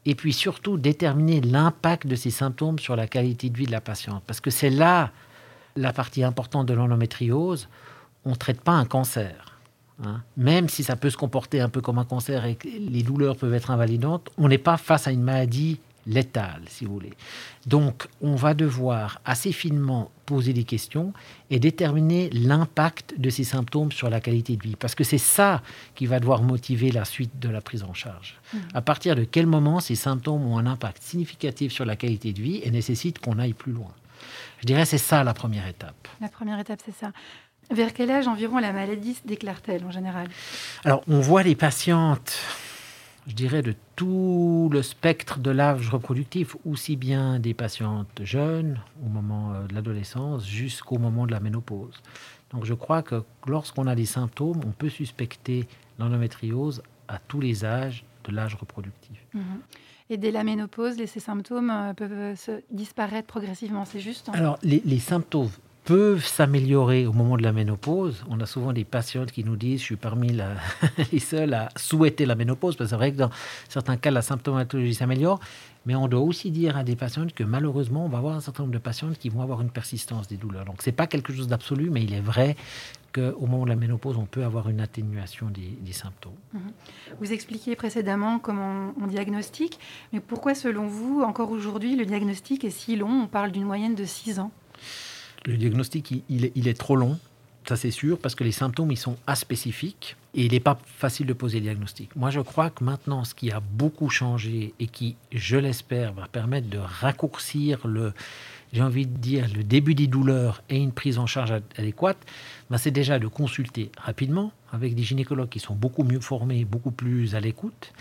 et 0.05 0.15
puis 0.15 0.31
surtout 0.31 0.77
déterminer 0.77 1.41
l'impact 1.41 2.07
de 2.07 2.15
ces 2.15 2.31
symptômes 2.31 2.79
sur 2.79 2.95
la 2.95 3.05
qualité 3.05 3.49
de 3.49 3.57
vie 3.57 3.65
de 3.65 3.71
la 3.73 3.81
patiente. 3.81 4.23
Parce 4.25 4.39
que 4.39 4.49
c'est 4.49 4.69
là 4.69 5.11
la 5.77 5.93
partie 5.93 6.23
importante 6.23 6.65
de 6.65 6.73
l'endométriose, 6.73 7.69
on 8.25 8.31
ne 8.31 8.35
traite 8.35 8.61
pas 8.61 8.73
un 8.73 8.85
cancer. 8.85 9.59
Hein. 10.03 10.21
Même 10.35 10.69
si 10.69 10.83
ça 10.83 10.95
peut 10.95 11.09
se 11.09 11.17
comporter 11.17 11.59
un 11.59 11.69
peu 11.69 11.81
comme 11.81 11.97
un 11.97 12.05
cancer 12.05 12.45
et 12.45 12.55
que 12.55 12.67
les 12.67 13.03
douleurs 13.03 13.37
peuvent 13.37 13.53
être 13.53 13.71
invalidantes, 13.71 14.29
on 14.37 14.47
n'est 14.47 14.57
pas 14.57 14.77
face 14.77 15.07
à 15.07 15.11
une 15.11 15.23
maladie 15.23 15.79
létale, 16.07 16.61
si 16.67 16.85
vous 16.85 16.93
voulez. 16.93 17.13
Donc, 17.65 18.07
on 18.21 18.35
va 18.35 18.53
devoir 18.53 19.19
assez 19.25 19.51
finement 19.51 20.09
poser 20.25 20.53
des 20.53 20.63
questions 20.63 21.13
et 21.49 21.59
déterminer 21.59 22.29
l'impact 22.31 23.15
de 23.17 23.29
ces 23.29 23.43
symptômes 23.43 23.91
sur 23.91 24.09
la 24.09 24.21
qualité 24.21 24.55
de 24.55 24.63
vie. 24.63 24.75
Parce 24.77 24.95
que 24.95 25.03
c'est 25.03 25.17
ça 25.17 25.61
qui 25.95 26.05
va 26.05 26.19
devoir 26.19 26.43
motiver 26.43 26.91
la 26.91 27.03
suite 27.03 27.39
de 27.39 27.49
la 27.49 27.61
prise 27.61 27.83
en 27.83 27.93
charge. 27.93 28.39
Mmh. 28.53 28.57
À 28.73 28.81
partir 28.81 29.15
de 29.15 29.25
quel 29.25 29.47
moment 29.47 29.79
ces 29.79 29.95
symptômes 29.95 30.45
ont 30.45 30.57
un 30.57 30.65
impact 30.65 31.03
significatif 31.03 31.73
sur 31.73 31.85
la 31.85 31.95
qualité 31.95 32.31
de 32.31 32.41
vie 32.41 32.61
et 32.63 32.71
nécessitent 32.71 33.19
qu'on 33.19 33.37
aille 33.37 33.53
plus 33.53 33.73
loin? 33.73 33.91
Je 34.59 34.65
dirais 34.65 34.85
c'est 34.85 34.97
ça 34.97 35.23
la 35.23 35.33
première 35.33 35.67
étape. 35.67 36.07
La 36.21 36.29
première 36.29 36.59
étape, 36.59 36.79
c'est 36.85 36.95
ça. 36.95 37.11
Vers 37.69 37.93
quel 37.93 38.09
âge 38.11 38.27
environ 38.27 38.59
la 38.59 38.71
maladie 38.71 39.15
se 39.15 39.27
déclare-t-elle 39.27 39.83
en 39.83 39.91
général? 39.91 40.29
Alors, 40.85 41.03
on 41.07 41.19
voit 41.19 41.43
les 41.43 41.55
patientes, 41.55 42.39
je 43.27 43.33
dirais, 43.33 43.61
de 43.61 43.75
tout 43.97 44.69
le 44.71 44.81
spectre 44.81 45.39
de 45.39 45.51
l'âge 45.51 45.89
reproductif, 45.89 46.55
aussi 46.65 46.95
bien 46.95 47.39
des 47.39 47.53
patientes 47.53 48.21
jeunes 48.23 48.79
au 49.05 49.09
moment 49.09 49.53
euh, 49.53 49.67
de 49.67 49.75
l'adolescence 49.75 50.47
jusqu'au 50.47 50.97
moment 50.97 51.25
de 51.25 51.31
la 51.31 51.41
ménopause. 51.41 52.01
Donc, 52.51 52.63
je 52.63 52.73
crois 52.73 53.01
que 53.01 53.23
lorsqu'on 53.45 53.85
a 53.87 53.95
des 53.95 54.05
symptômes, 54.05 54.61
on 54.65 54.71
peut 54.71 54.89
suspecter 54.89 55.67
l'endométriose 55.99 56.81
à 57.09 57.19
tous 57.19 57.41
les 57.41 57.65
âges 57.65 58.05
de 58.23 58.31
l'âge 58.31 58.55
reproductif. 58.55 59.19
Mhm. 59.33 59.43
Et 60.09 60.17
dès 60.17 60.31
la 60.31 60.43
ménopause, 60.43 60.95
ces 61.05 61.19
symptômes 61.19 61.69
euh, 61.69 61.93
peuvent 61.93 62.11
euh, 62.13 62.35
se 62.35 62.61
disparaître 62.71 63.27
progressivement, 63.27 63.83
c'est 63.85 63.99
juste 63.99 64.29
hein. 64.29 64.33
Alors, 64.35 64.57
les, 64.63 64.99
symptômes 64.99 65.49
peuvent 65.87 66.25
s'améliorer 66.25 67.07
au 67.07 67.13
moment 67.13 67.37
de 67.37 67.43
la 67.43 67.53
ménopause. 67.53 68.21
On 68.29 68.41
a 68.41 68.45
souvent 68.45 68.73
des 68.73 68.83
patientes 68.83 69.31
qui 69.31 69.45
nous 69.45 69.55
disent, 69.55 69.79
je 69.79 69.85
suis 69.85 69.95
parmi 69.95 70.37
les 71.13 71.19
seuls 71.19 71.53
à 71.53 71.69
souhaiter 71.77 72.25
la 72.25 72.35
ménopause, 72.35 72.75
parce 72.75 72.89
que 72.89 72.89
c'est 72.89 72.97
vrai 72.97 73.13
que 73.13 73.17
dans 73.17 73.29
certains 73.69 73.95
cas, 73.95 74.11
la 74.11 74.21
symptomatologie 74.21 74.93
s'améliore, 74.93 75.39
mais 75.85 75.95
on 75.95 76.09
doit 76.09 76.19
aussi 76.19 76.51
dire 76.51 76.75
à 76.75 76.83
des 76.83 76.97
patientes 76.97 77.33
que 77.33 77.45
malheureusement, 77.45 78.05
on 78.05 78.09
va 78.09 78.17
avoir 78.17 78.35
un 78.35 78.41
certain 78.41 78.63
nombre 78.63 78.73
de 78.73 78.79
patientes 78.79 79.17
qui 79.17 79.29
vont 79.29 79.41
avoir 79.41 79.61
une 79.61 79.69
persistance 79.69 80.27
des 80.27 80.35
douleurs. 80.35 80.65
Donc, 80.65 80.81
ce 80.81 80.89
n'est 80.89 80.95
pas 80.95 81.07
quelque 81.07 81.31
chose 81.31 81.47
d'absolu, 81.47 81.89
mais 81.89 82.03
il 82.03 82.13
est 82.13 82.19
vrai 82.19 82.57
qu'au 83.13 83.45
moment 83.45 83.63
de 83.63 83.69
la 83.69 83.77
ménopause, 83.77 84.17
on 84.17 84.25
peut 84.25 84.43
avoir 84.43 84.67
une 84.67 84.81
atténuation 84.81 85.47
des, 85.49 85.93
symptômes. 85.93 86.35
Mhm. 86.51 86.61
Vous 87.21 87.31
expliquiez 87.31 87.77
précédemment 87.77 88.39
comment 88.39 88.93
on, 89.01 89.07
diagnostique, 89.07 89.79
mais 90.11 90.19
pourquoi, 90.19 90.53
selon 90.53 90.85
vous, 90.85 91.21
encore 91.21 91.51
aujourd'hui, 91.51 91.95
le 91.95 92.05
diagnostic 92.05 92.65
est 92.65 92.71
si 92.71 92.97
long? 92.97 93.21
On 93.23 93.27
parle 93.27 93.53
d'une 93.53 93.63
moyenne 93.63 93.95
de 93.95 94.03
6 94.03 94.39
ans. 94.41 94.51
Le 95.47 95.55
diagnostic, 95.55 96.13
il, 96.29 96.67
est, 96.67 96.77
trop 96.77 96.97
long, 96.97 97.17
ça 97.65 97.77
c'est 97.77 97.89
sûr, 97.89 98.19
parce 98.19 98.35
que 98.35 98.43
les 98.43 98.51
symptômes, 98.51 98.91
ils 98.91 98.97
sont 98.97 99.15
aspécifiques. 99.27 100.17
Et 100.33 100.45
il 100.45 100.51
n'est 100.51 100.59
pas 100.59 100.77
facile 100.85 101.25
de 101.25 101.31
poser 101.31 101.59
le 101.59 101.63
diagnostic. 101.63 102.13
Moi, 102.17 102.31
je 102.31 102.41
crois 102.41 102.69
que 102.69 102.83
maintenant, 102.83 103.23
ce 103.23 103.33
qui 103.33 103.49
a 103.51 103.61
beaucoup 103.61 104.09
changé 104.09 104.73
et 104.79 104.87
qui, 104.87 105.15
je 105.31 105.55
l'espère, 105.55 106.11
va 106.11 106.27
permettre 106.27 106.69
de 106.69 106.77
raccourcir 106.77 107.87
le, 107.87 108.13
j'ai 108.73 108.81
envie 108.81 109.05
de 109.05 109.17
dire, 109.17 109.47
le 109.55 109.63
début 109.63 109.95
des 109.95 110.07
douleurs 110.07 110.61
et 110.69 110.77
une 110.77 110.91
prise 110.91 111.17
en 111.17 111.27
charge 111.27 111.53
adéquate, 111.77 112.17
ben 112.69 112.77
c'est 112.77 112.91
déjà 112.91 113.17
de 113.17 113.27
consulter 113.27 113.89
rapidement 113.97 114.51
avec 114.73 114.95
des 114.95 115.03
gynécologues 115.03 115.49
qui 115.49 115.59
sont 115.59 115.75
beaucoup 115.75 116.03
mieux 116.03 116.19
formés, 116.19 116.65
beaucoup 116.65 116.91
plus 116.91 117.35
à 117.35 117.39
l'écoute. 117.39 117.93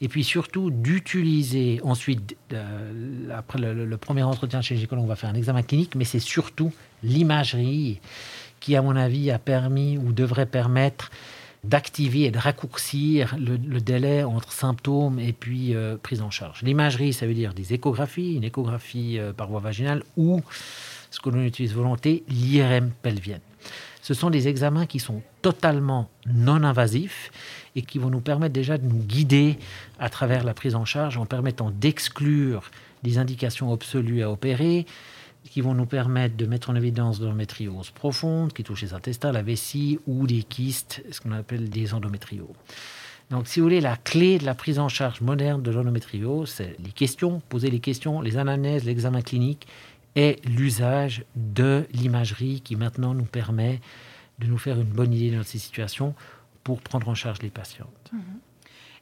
Et 0.00 0.08
puis 0.08 0.24
surtout 0.24 0.70
d'utiliser 0.70 1.80
ensuite, 1.82 2.36
euh, 2.52 3.28
après 3.34 3.58
le, 3.58 3.96
premier 3.96 4.22
entretien 4.22 4.60
chez 4.60 4.74
le 4.74 4.80
gynécologue, 4.80 5.04
on 5.04 5.08
va 5.08 5.16
faire 5.16 5.30
un 5.30 5.34
examen 5.34 5.62
clinique, 5.62 5.94
mais 5.94 6.04
c'est 6.04 6.18
surtout 6.18 6.72
l'imagerie 7.02 8.00
qui, 8.60 8.76
à 8.76 8.82
mon 8.82 8.96
avis, 8.96 9.30
a 9.30 9.38
permis 9.38 9.98
ou 9.98 10.12
devrait 10.12 10.46
permettre 10.46 11.10
d'activer 11.64 12.24
et 12.24 12.30
de 12.30 12.38
raccourcir 12.38 13.36
le, 13.38 13.56
délai 13.80 14.22
entre 14.22 14.52
symptômes 14.52 15.18
et 15.18 15.32
puis 15.32 15.74
euh, 15.74 15.96
prise 15.96 16.20
en 16.20 16.30
charge. 16.30 16.62
L'imagerie, 16.62 17.12
ça 17.12 17.26
veut 17.26 17.34
dire 17.34 17.54
des 17.54 17.72
échographies, 17.72 18.34
une 18.34 18.44
échographie 18.44 19.18
euh, 19.18 19.32
par 19.32 19.48
voie 19.48 19.60
vaginale 19.60 20.02
ou, 20.16 20.42
ce 21.10 21.20
que 21.20 21.30
l'on 21.30 21.42
utilise 21.42 21.72
volonté, 21.72 22.24
l'IRM 22.28 22.90
pelvienne. 23.02 23.40
Ce 24.04 24.12
sont 24.12 24.28
des 24.28 24.48
examens 24.48 24.84
qui 24.84 24.98
sont 24.98 25.22
totalement 25.40 26.10
non 26.26 26.62
invasifs 26.62 27.32
et 27.74 27.80
qui 27.80 27.98
vont 27.98 28.10
nous 28.10 28.20
permettre 28.20 28.52
déjà 28.52 28.76
de 28.76 28.86
nous 28.86 28.98
guider 28.98 29.56
à 29.98 30.10
travers 30.10 30.44
la 30.44 30.52
prise 30.52 30.74
en 30.74 30.84
charge 30.84 31.16
en 31.16 31.24
permettant 31.24 31.70
d'exclure 31.70 32.70
des 33.02 33.16
indications 33.16 33.72
absolues 33.72 34.22
à 34.22 34.30
opérer, 34.30 34.84
qui 35.50 35.62
vont 35.62 35.72
nous 35.72 35.86
permettre 35.86 36.36
de 36.36 36.44
mettre 36.44 36.68
en 36.68 36.74
évidence 36.74 37.18
de 37.18 37.24
l'endométriose 37.24 37.92
profonde 37.92 38.52
qui 38.52 38.62
touche 38.62 38.82
les 38.82 38.92
intestins, 38.92 39.32
la 39.32 39.40
vessie 39.40 39.98
ou 40.06 40.26
des 40.26 40.42
kystes, 40.42 41.02
ce 41.10 41.22
qu'on 41.22 41.32
appelle 41.32 41.70
des 41.70 41.94
endométrioses. 41.94 42.48
Donc, 43.30 43.46
si 43.46 43.58
vous 43.58 43.64
voulez, 43.64 43.80
la 43.80 43.96
clé 43.96 44.36
de 44.38 44.44
la 44.44 44.54
prise 44.54 44.78
en 44.78 44.90
charge 44.90 45.22
moderne 45.22 45.62
de 45.62 45.70
l'endométriose, 45.70 46.50
c'est 46.50 46.76
les 46.84 46.92
questions, 46.92 47.40
poser 47.48 47.70
les 47.70 47.80
questions, 47.80 48.20
les 48.20 48.36
anamnèses, 48.36 48.84
l'examen 48.84 49.22
clinique 49.22 49.66
et 50.16 50.40
l'usage 50.44 51.24
de 51.36 51.86
l'imagerie 51.92 52.60
qui 52.60 52.76
maintenant 52.76 53.14
nous 53.14 53.24
permet 53.24 53.80
de 54.38 54.46
nous 54.46 54.58
faire 54.58 54.80
une 54.80 54.84
bonne 54.84 55.12
idée 55.12 55.36
de 55.36 55.42
ces 55.42 55.58
situations 55.58 56.14
pour 56.62 56.80
prendre 56.80 57.08
en 57.08 57.14
charge 57.14 57.42
les 57.42 57.50
patientes. 57.50 58.10
Mhm. 58.12 58.20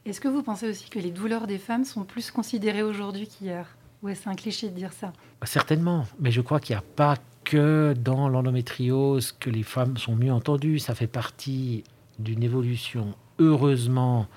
Est-ce 0.05 0.19
que 0.19 0.27
vous 0.27 0.43
pensez 0.43 0.69
aussi 0.69 0.89
que 0.89 0.99
les 0.99 1.11
douleurs 1.11 1.47
des 1.47 1.57
femmes 1.57 1.85
sont 1.85 2.03
plus 2.03 2.29
considérées 2.29 2.83
aujourd'hui 2.83 3.27
qu'hier? 3.27 3.77
Ouais, 4.01 4.15
c'est 4.15 4.27
un 4.27 4.35
cliché 4.35 4.69
de 4.69 4.75
dire 4.75 4.91
ça? 4.91 5.13
Certainement, 5.43 6.05
mais 6.19 6.31
je 6.31 6.41
crois 6.41 6.59
qu'il 6.59 6.75
n'y 6.75 6.79
a 6.79 6.83
pas 6.95 7.15
que 7.45 7.93
dans 7.97 8.27
l'endométriose 8.27 9.31
que 9.31 9.49
les 9.49 9.63
femmes 9.63 9.97
sont 9.97 10.15
mieux 10.15 10.31
entendues. 10.31 10.79
Ça 10.79 10.93
fait 10.93 11.07
partie 11.07 11.85
d'une 12.19 12.43
évolution 12.43 13.15
heureusement 13.39 14.27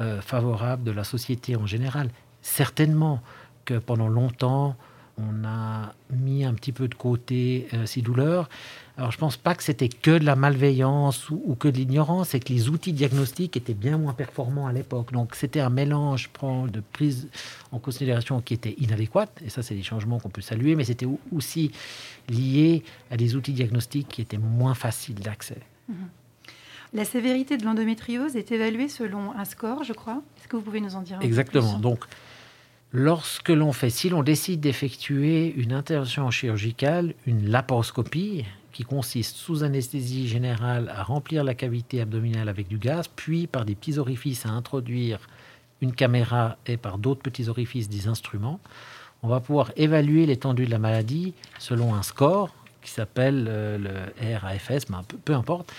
euh, 0.00 0.20
favorable 0.20 0.84
de 0.84 0.92
la 0.92 1.04
société 1.04 1.56
en 1.56 1.66
général. 1.66 2.10
Certainement 2.42 3.20
que 3.64 3.74
pendant 3.74 4.08
longtemps, 4.08 4.76
on 5.18 5.44
a 5.44 5.94
mis 6.10 6.44
un 6.44 6.54
petit 6.54 6.72
peu 6.72 6.88
de 6.88 6.94
côté 6.94 7.68
euh, 7.74 7.86
ces 7.86 8.00
douleurs. 8.00 8.48
Alors 8.96 9.10
je 9.10 9.16
ne 9.16 9.20
pense 9.20 9.36
pas 9.36 9.54
que 9.54 9.62
c'était 9.62 9.88
que 9.88 10.18
de 10.18 10.24
la 10.24 10.36
malveillance 10.36 11.30
ou, 11.30 11.54
que 11.58 11.68
de 11.68 11.76
l'ignorance, 11.76 12.30
c'est 12.30 12.40
que 12.40 12.52
les 12.52 12.68
outils 12.68 12.92
diagnostiques 12.92 13.56
étaient 13.56 13.74
bien 13.74 13.98
moins 13.98 14.12
performants 14.12 14.66
à 14.66 14.72
l'époque. 14.72 15.12
Donc 15.12 15.34
c'était 15.34 15.60
un 15.60 15.70
mélange 15.70 16.30
de 16.42 16.80
prise 16.92 17.28
en 17.72 17.78
considération 17.78 18.40
qui 18.40 18.54
était 18.54 18.74
inadéquate, 18.78 19.32
et 19.44 19.48
ça 19.48 19.62
c'est 19.62 19.74
des 19.74 19.82
changements 19.82 20.18
qu'on 20.18 20.28
peut 20.28 20.42
saluer, 20.42 20.76
mais 20.76 20.84
c'était 20.84 21.08
aussi 21.34 21.72
lié 22.28 22.82
à 23.10 23.16
des 23.16 23.34
outils 23.34 23.52
diagnostiques 23.52 24.08
qui 24.08 24.22
étaient 24.22 24.38
moins 24.38 24.74
faciles 24.74 25.20
d'accès. 25.20 25.58
Mhm. 25.88 26.08
La 26.94 27.06
sévérité 27.06 27.56
de 27.56 27.64
l'endométriose 27.64 28.36
est 28.36 28.52
évaluée 28.52 28.88
selon 28.88 29.32
un 29.32 29.46
score, 29.46 29.82
je 29.82 29.94
crois. 29.94 30.22
Est-ce 30.38 30.48
que 30.48 30.56
vous 30.56 30.62
pouvez 30.62 30.82
nous 30.82 30.94
en 30.94 31.00
dire 31.00 31.16
un 31.16 31.20
Exactement. 31.20 31.66
Peu 31.68 31.74
plus? 31.76 31.82
Donc 31.82 32.04
lorsque 32.92 33.48
l'on 33.48 33.72
fait, 33.72 33.90
si 33.90 34.08
l'on 34.08 34.22
décide 34.22 34.60
d'effectuer 34.60 35.52
une 35.56 35.72
intervention 35.72 36.30
chirurgicale, 36.30 37.14
une 37.26 37.48
laparoscopie, 37.48 38.44
qui 38.72 38.84
consiste 38.84 39.36
sous 39.36 39.64
anesthésie 39.64 40.28
générale 40.28 40.90
à 40.94 41.02
remplir 41.02 41.44
la 41.44 41.54
cavité 41.54 42.00
abdominale 42.00 42.48
avec 42.48 42.68
du 42.68 42.78
gaz, 42.78 43.06
puis 43.14 43.46
par 43.46 43.64
des 43.64 43.74
petits 43.74 43.98
orifices 43.98 44.46
à 44.46 44.50
introduire 44.50 45.20
une 45.82 45.92
caméra 45.92 46.56
et 46.66 46.76
par 46.76 46.98
d'autres 46.98 47.22
petits 47.22 47.48
orifices 47.48 47.88
des 47.88 48.08
instruments, 48.08 48.60
on 49.22 49.28
va 49.28 49.40
pouvoir 49.40 49.72
évaluer 49.76 50.26
l'étendue 50.26 50.64
de 50.64 50.70
la 50.70 50.78
maladie 50.78 51.34
selon 51.58 51.94
un 51.94 52.02
score 52.02 52.54
qui 52.82 52.90
s'appelle 52.90 53.46
euh, 53.48 53.78
le 53.78 54.38
RAFS, 54.38 54.88
mais 54.88 54.96
peu, 55.06 55.16
peu 55.18 55.34
importe, 55.34 55.72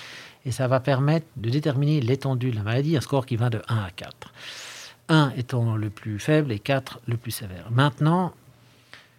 et 0.45 0.51
ça 0.51 0.67
va 0.67 0.79
permettre 0.79 1.25
de 1.35 1.49
déterminer 1.49 1.99
l'étendue 1.99 2.51
de 2.51 2.55
la 2.55 2.63
maladie, 2.63 2.95
un 2.95 3.01
score 3.01 3.25
qui 3.25 3.35
va 3.35 3.49
de 3.49 3.61
1 3.67 3.75
à 3.75 3.89
4. 3.91 4.31
1 5.09 5.33
étant 5.37 5.75
le 5.75 5.89
plus 5.89 6.19
faible 6.19 6.51
et 6.51 6.59
4 6.59 7.01
le 7.07 7.17
plus 7.17 7.31
sévère. 7.31 7.69
Maintenant, 7.71 8.33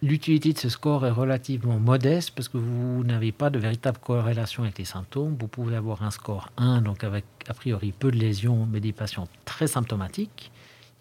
l'utilité 0.01 0.53
de 0.53 0.57
ce 0.57 0.69
score 0.69 1.05
est 1.05 1.11
relativement 1.11 1.79
modeste 1.79 2.31
parce 2.35 2.49
que 2.49 2.57
vous 2.57 3.03
n'avez 3.03 3.31
pas 3.31 3.49
de 3.49 3.59
véritable 3.59 3.97
corrélation 3.99 4.63
avec 4.63 4.77
les 4.77 4.85
symptômes. 4.85 5.35
Vous 5.39 5.47
pouvez 5.47 5.75
avoir 5.75 6.03
un 6.03 6.11
score 6.11 6.49
1, 6.57 6.81
donc 6.81 7.03
avec 7.03 7.25
a 7.47 7.53
priori 7.53 7.91
peu 7.91 8.11
de 8.11 8.17
lésions, 8.17 8.67
mais 8.71 8.79
des 8.79 8.93
patients 8.93 9.27
très 9.45 9.67
symptomatiques. 9.67 10.51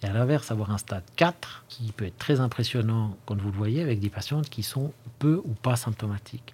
Et 0.02 0.06
à 0.06 0.12
l'inverse, 0.12 0.50
avoir 0.50 0.70
un 0.70 0.78
stade 0.78 1.04
4 1.16 1.64
qui 1.68 1.92
peut 1.92 2.04
être 2.04 2.18
très 2.18 2.40
impressionnant 2.40 3.16
quand 3.26 3.40
vous 3.40 3.50
le 3.50 3.56
voyez 3.56 3.82
avec 3.82 4.00
des 4.00 4.10
patientes 4.10 4.50
qui 4.50 4.62
sont 4.62 4.92
peu 5.18 5.40
ou 5.44 5.54
pas 5.54 5.76
symptomatiques. 5.76 6.52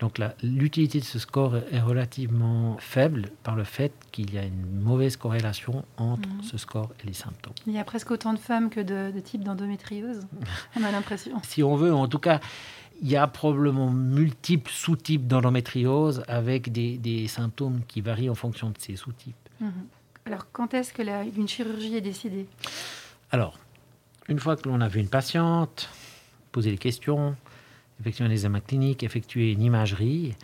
Donc 0.00 0.18
l'utilité 0.42 0.98
de 0.98 1.04
ce 1.04 1.18
score 1.18 1.56
est 1.56 1.80
relativement 1.80 2.78
faible 2.78 3.28
par 3.42 3.54
le 3.54 3.64
fait 3.64 3.92
qu'il 4.10 4.32
y 4.32 4.38
a 4.38 4.42
une 4.42 4.80
mauvaise 4.80 5.16
corrélation 5.16 5.84
entre 5.98 6.28
mhm. 6.28 6.42
ce 6.42 6.56
score 6.56 6.90
et 7.02 7.06
les 7.06 7.12
symptômes. 7.12 7.52
Il 7.66 7.74
y 7.74 7.78
a 7.78 7.84
presque 7.84 8.10
autant 8.10 8.32
de 8.32 8.38
femmes 8.38 8.70
que 8.70 8.80
de, 8.80 9.18
types 9.20 9.44
d'endométriose, 9.44 10.26
on 10.76 10.82
a 10.82 10.90
l'impression. 10.90 11.40
si 11.42 11.62
on 11.62 11.76
veut, 11.76 11.92
en 11.92 12.08
tout 12.08 12.18
cas, 12.18 12.40
il 13.02 13.10
y 13.10 13.16
a 13.16 13.26
probablement 13.26 13.90
multiples 13.90 14.72
sous-types 14.72 15.26
d'endométriose 15.26 16.22
avec 16.28 16.72
des, 16.72 17.28
symptômes 17.28 17.82
qui 17.86 18.00
varient 18.00 18.30
en 18.30 18.34
fonction 18.34 18.70
de 18.70 18.78
ces 18.78 18.96
sous-types. 18.96 19.36
Mhm. 19.60 19.70
Alors 20.24 20.46
quand 20.50 20.72
est-ce 20.72 20.94
que 20.94 21.02
la, 21.02 21.24
une 21.24 21.48
chirurgie 21.48 21.96
est 21.96 22.00
décidée? 22.00 22.46
Alors, 23.32 23.58
une 24.28 24.38
fois 24.38 24.56
que 24.56 24.66
l'on 24.68 24.80
a 24.80 24.88
vu 24.88 25.00
une 25.00 25.08
patiente, 25.08 25.90
poser 26.52 26.70
les 26.70 26.78
questions, 26.78 27.36
effectuer 28.00 28.24
un 28.24 28.30
examen 28.30 28.60
clinique, 28.60 29.02
effectuer 29.02 29.52
une 29.52 29.62
imagerie, 29.62 30.34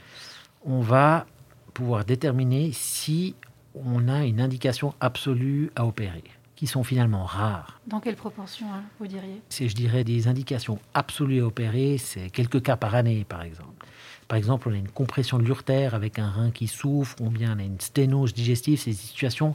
on 0.65 0.81
va 0.81 1.27
pouvoir 1.75 2.05
déterminer 2.05 2.73
si 2.73 3.35
on 3.75 4.09
a 4.09 4.25
une 4.25 4.41
indication 4.41 4.95
absolue 5.01 5.71
à 5.77 5.85
opérer, 5.85 6.25
qui 6.55 6.67
sont 6.67 6.85
finalement 6.85 7.25
rares. 7.25 7.81
Dans 7.87 8.01
quelle 8.01 8.17
proportion, 8.17 8.67
hein, 8.73 8.83
vous 8.99 9.07
diriez? 9.07 9.41
C'est, 9.49 9.69
je 9.69 9.75
dirais, 9.75 10.05
des 10.05 10.29
indications 10.29 10.79
absolues 10.95 11.43
à 11.43 11.47
opérer, 11.47 11.99
c'est 11.99 12.31
quelques 12.31 12.63
cas 12.63 12.77
par 12.77 12.95
année, 12.95 13.25
par 13.29 13.43
exemple. 13.43 13.87
Par 14.29 14.39
exemple, 14.39 14.69
on 14.69 14.73
a 14.73 14.77
une 14.77 14.89
compression 14.89 15.39
de 15.39 15.45
l'urtère 15.45 15.95
avec 15.95 16.19
un 16.19 16.31
rein 16.31 16.51
qui 16.51 16.67
souffre, 16.67 17.17
ou 17.21 17.31
bien 17.31 17.57
on 17.57 17.61
a 17.61 17.63
une 17.63 17.81
sténose 17.81 18.35
digestive, 18.35 18.81
c'est 18.81 18.91
des 18.91 18.97
situations 18.97 19.55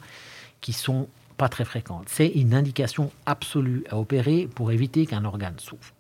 qui 0.62 0.74
sont 0.74 1.08
pas 1.38 1.50
très 1.50 1.66
fréquentes. 1.66 2.08
C'est 2.08 2.28
une 2.28 2.54
indication 2.54 3.12
absolue 3.26 3.84
à 3.90 3.98
opérer 3.98 4.48
pour 4.54 4.72
éviter 4.72 5.08
qu'un 5.08 5.26
organe 5.26 5.58
souffre. 5.58 5.94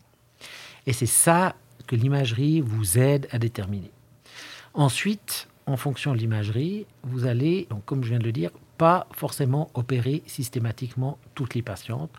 Et 0.85 0.93
c'est 0.93 1.07
ça 1.07 1.55
que 1.85 1.95
l'imagerie 1.95 2.61
vous 2.61 2.97
aide 2.97 3.27
à 3.31 3.39
déterminer. 3.39 3.91
Ensuite, 4.73 5.47
en 5.65 5.77
fonction 5.77 6.13
de 6.13 6.17
l'imagerie, 6.17 6.85
vous 7.03 7.25
allez, 7.25 7.67
donc 7.69 7.85
comme 7.85 8.03
je 8.03 8.09
viens 8.09 8.19
de 8.19 8.23
le 8.23 8.31
dire, 8.31 8.51
pas 8.77 9.07
forcément 9.13 9.69
opérer 9.73 10.23
systématiquement 10.25 11.17
toutes 11.35 11.55
les 11.55 11.61
patientes. 11.61 12.11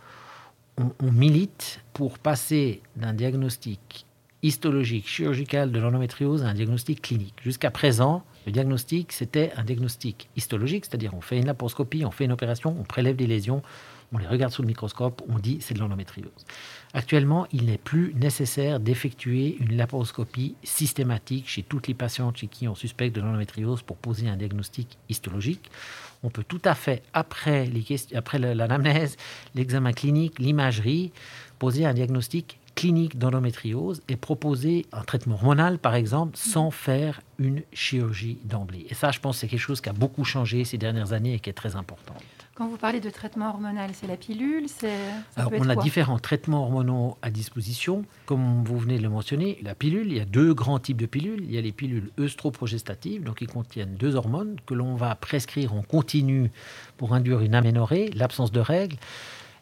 On, 0.78 0.92
on 1.00 1.12
milite 1.12 1.80
pour 1.92 2.18
passer 2.18 2.82
d'un 2.96 3.12
diagnostic 3.12 4.06
histologique, 4.42 5.08
chirurgical 5.08 5.70
de 5.70 5.78
l'endométriose 5.78 6.42
à 6.42 6.48
un 6.48 6.54
diagnostic 6.54 7.00
clinique. 7.02 7.34
Jusqu'à 7.42 7.70
présent, 7.70 8.24
le 8.46 8.52
diagnostic, 8.52 9.12
c'était 9.12 9.52
un 9.56 9.64
diagnostic 9.64 10.28
histologique, 10.36 10.84
c'est-à-dire 10.84 11.14
on 11.14 11.20
fait 11.20 11.38
une 11.38 11.46
laparoscopie, 11.46 12.04
on 12.04 12.10
fait 12.10 12.24
une 12.24 12.32
opération, 12.32 12.76
on 12.78 12.82
prélève 12.82 13.16
des 13.16 13.26
lésions, 13.26 13.62
on 14.12 14.18
les 14.18 14.26
regarde 14.26 14.52
sous 14.52 14.62
le 14.62 14.68
microscope, 14.68 15.22
on 15.28 15.38
dit 15.38 15.58
c'est 15.60 15.74
de 15.74 15.78
l'endométriose. 15.78 16.30
Actuellement, 16.94 17.46
il 17.52 17.64
n'est 17.66 17.78
plus 17.78 18.14
nécessaire 18.14 18.78
d'effectuer 18.78 19.56
une 19.60 19.76
laparoscopie 19.76 20.54
systématique 20.62 21.48
chez 21.48 21.62
toutes 21.62 21.88
les 21.88 21.94
patientes 21.94 22.36
chez 22.36 22.48
qui 22.48 22.68
on 22.68 22.74
suspecte 22.74 23.14
de 23.16 23.20
l'endométriose 23.20 23.82
pour 23.82 23.96
poser 23.96 24.28
un 24.28 24.36
diagnostic 24.36 24.98
histologique. 25.08 25.70
On 26.22 26.30
peut 26.30 26.44
tout 26.44 26.60
à 26.64 26.74
fait, 26.74 27.02
après, 27.14 27.66
les 27.66 27.84
après 28.14 28.38
l'anamnèse, 28.38 29.16
l'examen 29.54 29.92
clinique, 29.92 30.38
l'imagerie, 30.38 31.12
poser 31.58 31.86
un 31.86 31.94
diagnostic 31.94 32.58
clinique 32.74 33.18
d'endométriose 33.18 34.02
et 34.08 34.16
proposer 34.16 34.86
un 34.92 35.02
traitement 35.02 35.34
hormonal, 35.34 35.78
par 35.78 35.94
exemple, 35.94 36.36
sans 36.36 36.70
faire 36.70 37.20
une 37.38 37.62
chirurgie 37.72 38.38
d'emblée. 38.44 38.86
Et 38.88 38.94
ça, 38.94 39.10
je 39.10 39.20
pense, 39.20 39.38
c'est 39.38 39.48
quelque 39.48 39.60
chose 39.60 39.80
qui 39.80 39.88
a 39.88 39.92
beaucoup 39.92 40.24
changé 40.24 40.64
ces 40.64 40.78
dernières 40.78 41.12
années 41.12 41.34
et 41.34 41.38
qui 41.40 41.50
est 41.50 41.54
très 41.54 41.76
important. 41.76 42.14
Quand 42.54 42.68
vous 42.68 42.76
parlez 42.76 43.00
de 43.00 43.08
traitement 43.08 43.48
hormonal, 43.48 43.90
c'est 43.94 44.06
la 44.06 44.18
pilule 44.18 44.66
c'est, 44.68 44.92
Alors, 45.36 45.52
on 45.58 45.70
a 45.70 45.76
différents 45.76 46.18
traitements 46.18 46.64
hormonaux 46.64 47.16
à 47.22 47.30
disposition. 47.30 48.04
Comme 48.26 48.62
vous 48.64 48.78
venez 48.78 48.98
de 48.98 49.02
le 49.02 49.08
mentionner, 49.08 49.58
la 49.62 49.74
pilule, 49.74 50.08
il 50.08 50.18
y 50.18 50.20
a 50.20 50.26
deux 50.26 50.52
grands 50.52 50.78
types 50.78 50.98
de 50.98 51.06
pilules. 51.06 51.42
Il 51.44 51.50
y 51.50 51.56
a 51.56 51.62
les 51.62 51.72
pilules 51.72 52.10
œstroprogestatives, 52.20 53.24
donc 53.24 53.36
qui 53.36 53.46
contiennent 53.46 53.94
deux 53.94 54.16
hormones 54.16 54.56
que 54.66 54.74
l'on 54.74 54.96
va 54.96 55.14
prescrire 55.14 55.72
en 55.72 55.80
continu 55.80 56.50
pour 56.98 57.14
induire 57.14 57.40
une 57.40 57.54
aménorrhée, 57.54 58.10
l'absence 58.14 58.52
de 58.52 58.60
règles. 58.60 58.96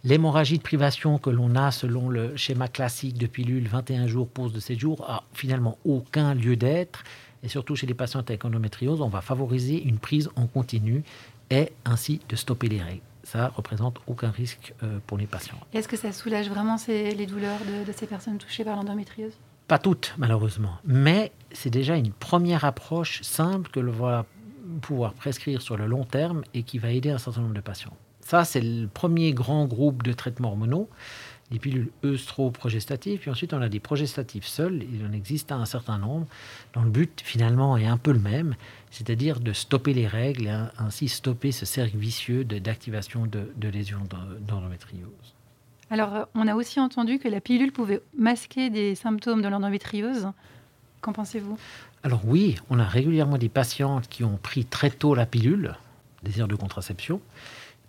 L'hémorragie 0.02 0.58
de 0.58 0.62
privation 0.62 1.18
que 1.18 1.30
l'on 1.30 1.54
a 1.54 1.70
selon 1.70 2.08
le 2.08 2.36
schéma 2.36 2.66
classique 2.66 3.18
de 3.18 3.26
pilule 3.28 3.68
21 3.68 4.08
jours, 4.08 4.26
pause 4.26 4.52
de 4.52 4.58
7 4.58 4.80
jours, 4.80 5.08
a 5.08 5.22
finalement 5.32 5.78
aucun 5.84 6.34
lieu 6.34 6.56
d'être. 6.56 7.04
Et 7.44 7.48
surtout 7.48 7.76
chez 7.76 7.86
les 7.86 7.94
patients 7.94 8.20
avec 8.20 8.44
endométriose, 8.44 9.00
on 9.00 9.08
va 9.08 9.20
favoriser 9.20 9.80
une 9.80 9.98
prise 9.98 10.28
en 10.34 10.46
continu 10.46 11.04
et 11.50 11.72
ainsi 11.84 12.20
de 12.28 12.36
stopper 12.36 12.68
les 12.68 12.80
règles. 12.80 13.02
Ça 13.22 13.48
représente 13.54 13.98
aucun 14.06 14.30
risque 14.30 14.74
euh, 14.82 14.98
pour 15.06 15.18
les 15.18 15.26
patients. 15.26 15.58
Est-ce 15.72 15.88
que 15.88 15.96
ça 15.96 16.12
soulage 16.12 16.48
vraiment 16.48 16.76
les 16.88 17.26
douleurs 17.26 17.60
de, 17.86 17.92
ces 17.92 18.06
personnes 18.06 18.38
touchées 18.38 18.64
par 18.64 18.76
l'endométriose? 18.76 19.34
Pas 19.68 19.78
toutes, 19.78 20.14
malheureusement. 20.18 20.78
Mais 20.84 21.32
c'est 21.52 21.70
déjà 21.70 21.96
une 21.96 22.12
première 22.12 22.64
approche 22.64 23.22
simple 23.22 23.70
que 23.70 23.78
l'on 23.78 23.92
va 23.92 24.26
pouvoir 24.80 25.14
prescrire 25.14 25.62
sur 25.62 25.76
le 25.76 25.86
long 25.86 26.04
terme 26.04 26.42
et 26.54 26.62
qui 26.62 26.78
va 26.78 26.90
aider 26.90 27.10
un 27.10 27.18
certain 27.18 27.42
nombre 27.42 27.54
de 27.54 27.60
patients. 27.60 27.96
Ça, 28.20 28.44
c'est 28.44 28.60
le 28.60 28.86
premier 28.86 29.32
grand 29.32 29.66
groupe 29.66 30.02
de 30.02 30.12
traitements 30.12 30.50
hormonaux, 30.50 30.88
les 31.50 31.58
pilules 31.58 31.90
œstroprogestatives. 32.04 33.20
Puis 33.20 33.30
ensuite, 33.30 33.52
on 33.52 33.60
a 33.60 33.68
des 33.68 33.80
progestatifs 33.80 34.46
seuls. 34.46 34.82
Il 34.92 35.04
en 35.06 35.12
existe 35.12 35.52
un 35.52 35.64
certain 35.64 35.98
nombre, 35.98 36.26
dont 36.74 36.82
le 36.82 36.90
but, 36.90 37.20
finalement, 37.24 37.76
est 37.76 37.86
un 37.86 37.96
peu 37.96 38.12
le 38.12 38.18
même, 38.18 38.54
c'est-à-dire 38.90 39.40
de 39.40 39.52
stopper 39.52 39.92
les 39.94 40.06
règles 40.06 40.46
et 40.46 40.56
ainsi 40.78 41.08
stopper 41.08 41.52
ce 41.52 41.66
cercle 41.66 41.96
vicieux 41.96 42.44
d'activation 42.44 43.26
de, 43.26 43.52
de, 43.56 43.68
lésions 43.68 44.02
d'endométriose. 44.46 45.34
Alors, 45.90 46.28
on 46.34 46.46
a 46.46 46.54
aussi 46.54 46.78
entendu 46.78 47.18
que 47.18 47.28
la 47.28 47.40
pilule 47.40 47.72
pouvait 47.72 48.00
masquer 48.16 48.70
des 48.70 48.94
symptômes 48.94 49.42
de 49.42 49.48
l'endométriose. 49.48 50.28
Qu'en 51.00 51.12
pensez-vous? 51.12 51.58
Alors 52.02 52.20
oui, 52.24 52.56
on 52.70 52.78
a 52.78 52.84
régulièrement 52.84 53.38
des 53.38 53.48
patientes 53.48 54.08
qui 54.08 54.22
ont 54.22 54.38
pris 54.40 54.64
très 54.64 54.90
tôt 54.90 55.14
la 55.14 55.26
pilule, 55.26 55.74
désir 56.22 56.46
de 56.46 56.54
contraception, 56.54 57.20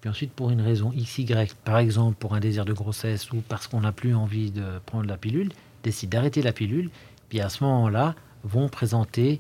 puis 0.02 0.10
ensuite, 0.10 0.32
pour 0.32 0.50
une 0.50 0.62
raison 0.62 0.92
XY, 0.92 1.28
par 1.64 1.78
exemple 1.78 2.18
pour 2.20 2.34
un 2.34 2.40
désir 2.40 2.66
de 2.66 2.74
grossesse 2.74 3.32
ou 3.32 3.44
parce 3.48 3.68
qu'on 3.68 3.82
n'a 3.82 3.92
plus 3.92 4.16
envie 4.16 4.50
de 4.50 4.64
prendre 4.88 5.08
la 5.08 5.16
pilule, 5.16 5.52
décident 5.84 6.18
d'arrêter 6.18 6.42
la 6.42 6.54
pilule. 6.54 6.90
Puis 7.30 7.40
à 7.40 7.50
ce 7.50 7.64
moment-là, 7.64 8.16
vont 8.44 8.68
présenter 8.68 9.40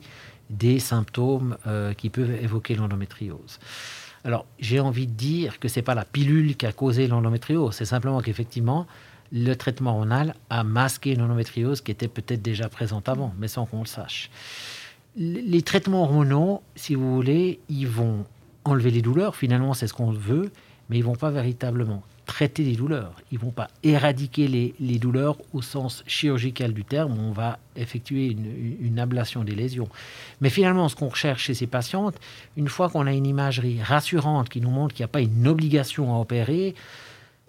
des 0.51 0.79
symptômes 0.79 1.57
euh, 1.65 1.93
qui 1.93 2.09
peuvent 2.09 2.31
évoquer 2.31 2.75
l'endométriose. 2.75 3.59
Alors, 4.23 4.45
j'ai 4.59 4.79
envie 4.79 5.07
de 5.07 5.13
dire 5.13 5.59
que 5.59 5.67
ce 5.67 5.79
n'est 5.79 5.83
pas 5.83 5.95
la 5.95 6.05
pilule 6.05 6.55
qui 6.55 6.67
a 6.67 6.71
causé 6.71 7.07
l'endométriose, 7.07 7.73
c'est 7.73 7.85
simplement 7.85 8.21
qu'effectivement, 8.21 8.85
le 9.31 9.55
traitement 9.55 9.91
hormonal 9.91 10.35
a 10.49 10.63
masqué 10.63 11.13
une 11.13 11.21
endométriose 11.21 11.81
qui 11.81 11.89
était 11.89 12.09
peut-être 12.09 12.41
déjà 12.41 12.69
présente 12.69 13.09
avant, 13.09 13.33
mais 13.39 13.47
sans 13.47 13.65
qu'on 13.65 13.79
le 13.79 13.85
sache. 13.85 14.29
Les 15.15 15.61
traitements 15.63 16.03
hormonaux, 16.03 16.61
si 16.75 16.95
vous 16.95 17.15
voulez, 17.15 17.59
ils 17.67 17.87
vont 17.87 18.25
enlever 18.65 18.91
les 18.91 19.01
douleurs, 19.01 19.35
finalement 19.35 19.73
c'est 19.73 19.87
ce 19.87 19.93
qu'on 19.93 20.11
veut, 20.11 20.51
mais 20.89 20.97
ils 20.97 21.03
vont 21.03 21.15
pas 21.15 21.31
véritablement 21.31 22.03
traiter 22.25 22.63
les 22.63 22.75
douleurs. 22.75 23.15
Ils 23.31 23.39
vont 23.39 23.51
pas 23.51 23.67
éradiquer 23.83 24.47
les, 24.47 24.99
douleurs 24.99 25.37
au 25.53 25.61
sens 25.61 26.03
chirurgical 26.07 26.73
du 26.73 26.85
terme. 26.85 27.17
On 27.19 27.31
va 27.31 27.59
effectuer 27.75 28.27
une, 28.27 28.99
ablation 28.99 29.43
des 29.43 29.55
lésions. 29.55 29.89
Mais 30.39 30.49
finalement, 30.49 30.87
ce 30.87 30.95
qu'on 30.95 31.09
recherche 31.09 31.43
chez 31.43 31.53
ces 31.53 31.67
patientes, 31.67 32.15
une 32.55 32.69
fois 32.69 32.89
qu'on 32.89 33.05
a 33.05 33.13
une 33.13 33.25
imagerie 33.25 33.81
rassurante 33.81 34.47
qui 34.47 34.61
nous 34.61 34.69
montre 34.69 34.93
qu'il 34.93 35.03
n'y 35.03 35.09
a 35.09 35.13
pas 35.13 35.21
une 35.21 35.47
obligation 35.47 36.15
à 36.15 36.19
opérer, 36.19 36.75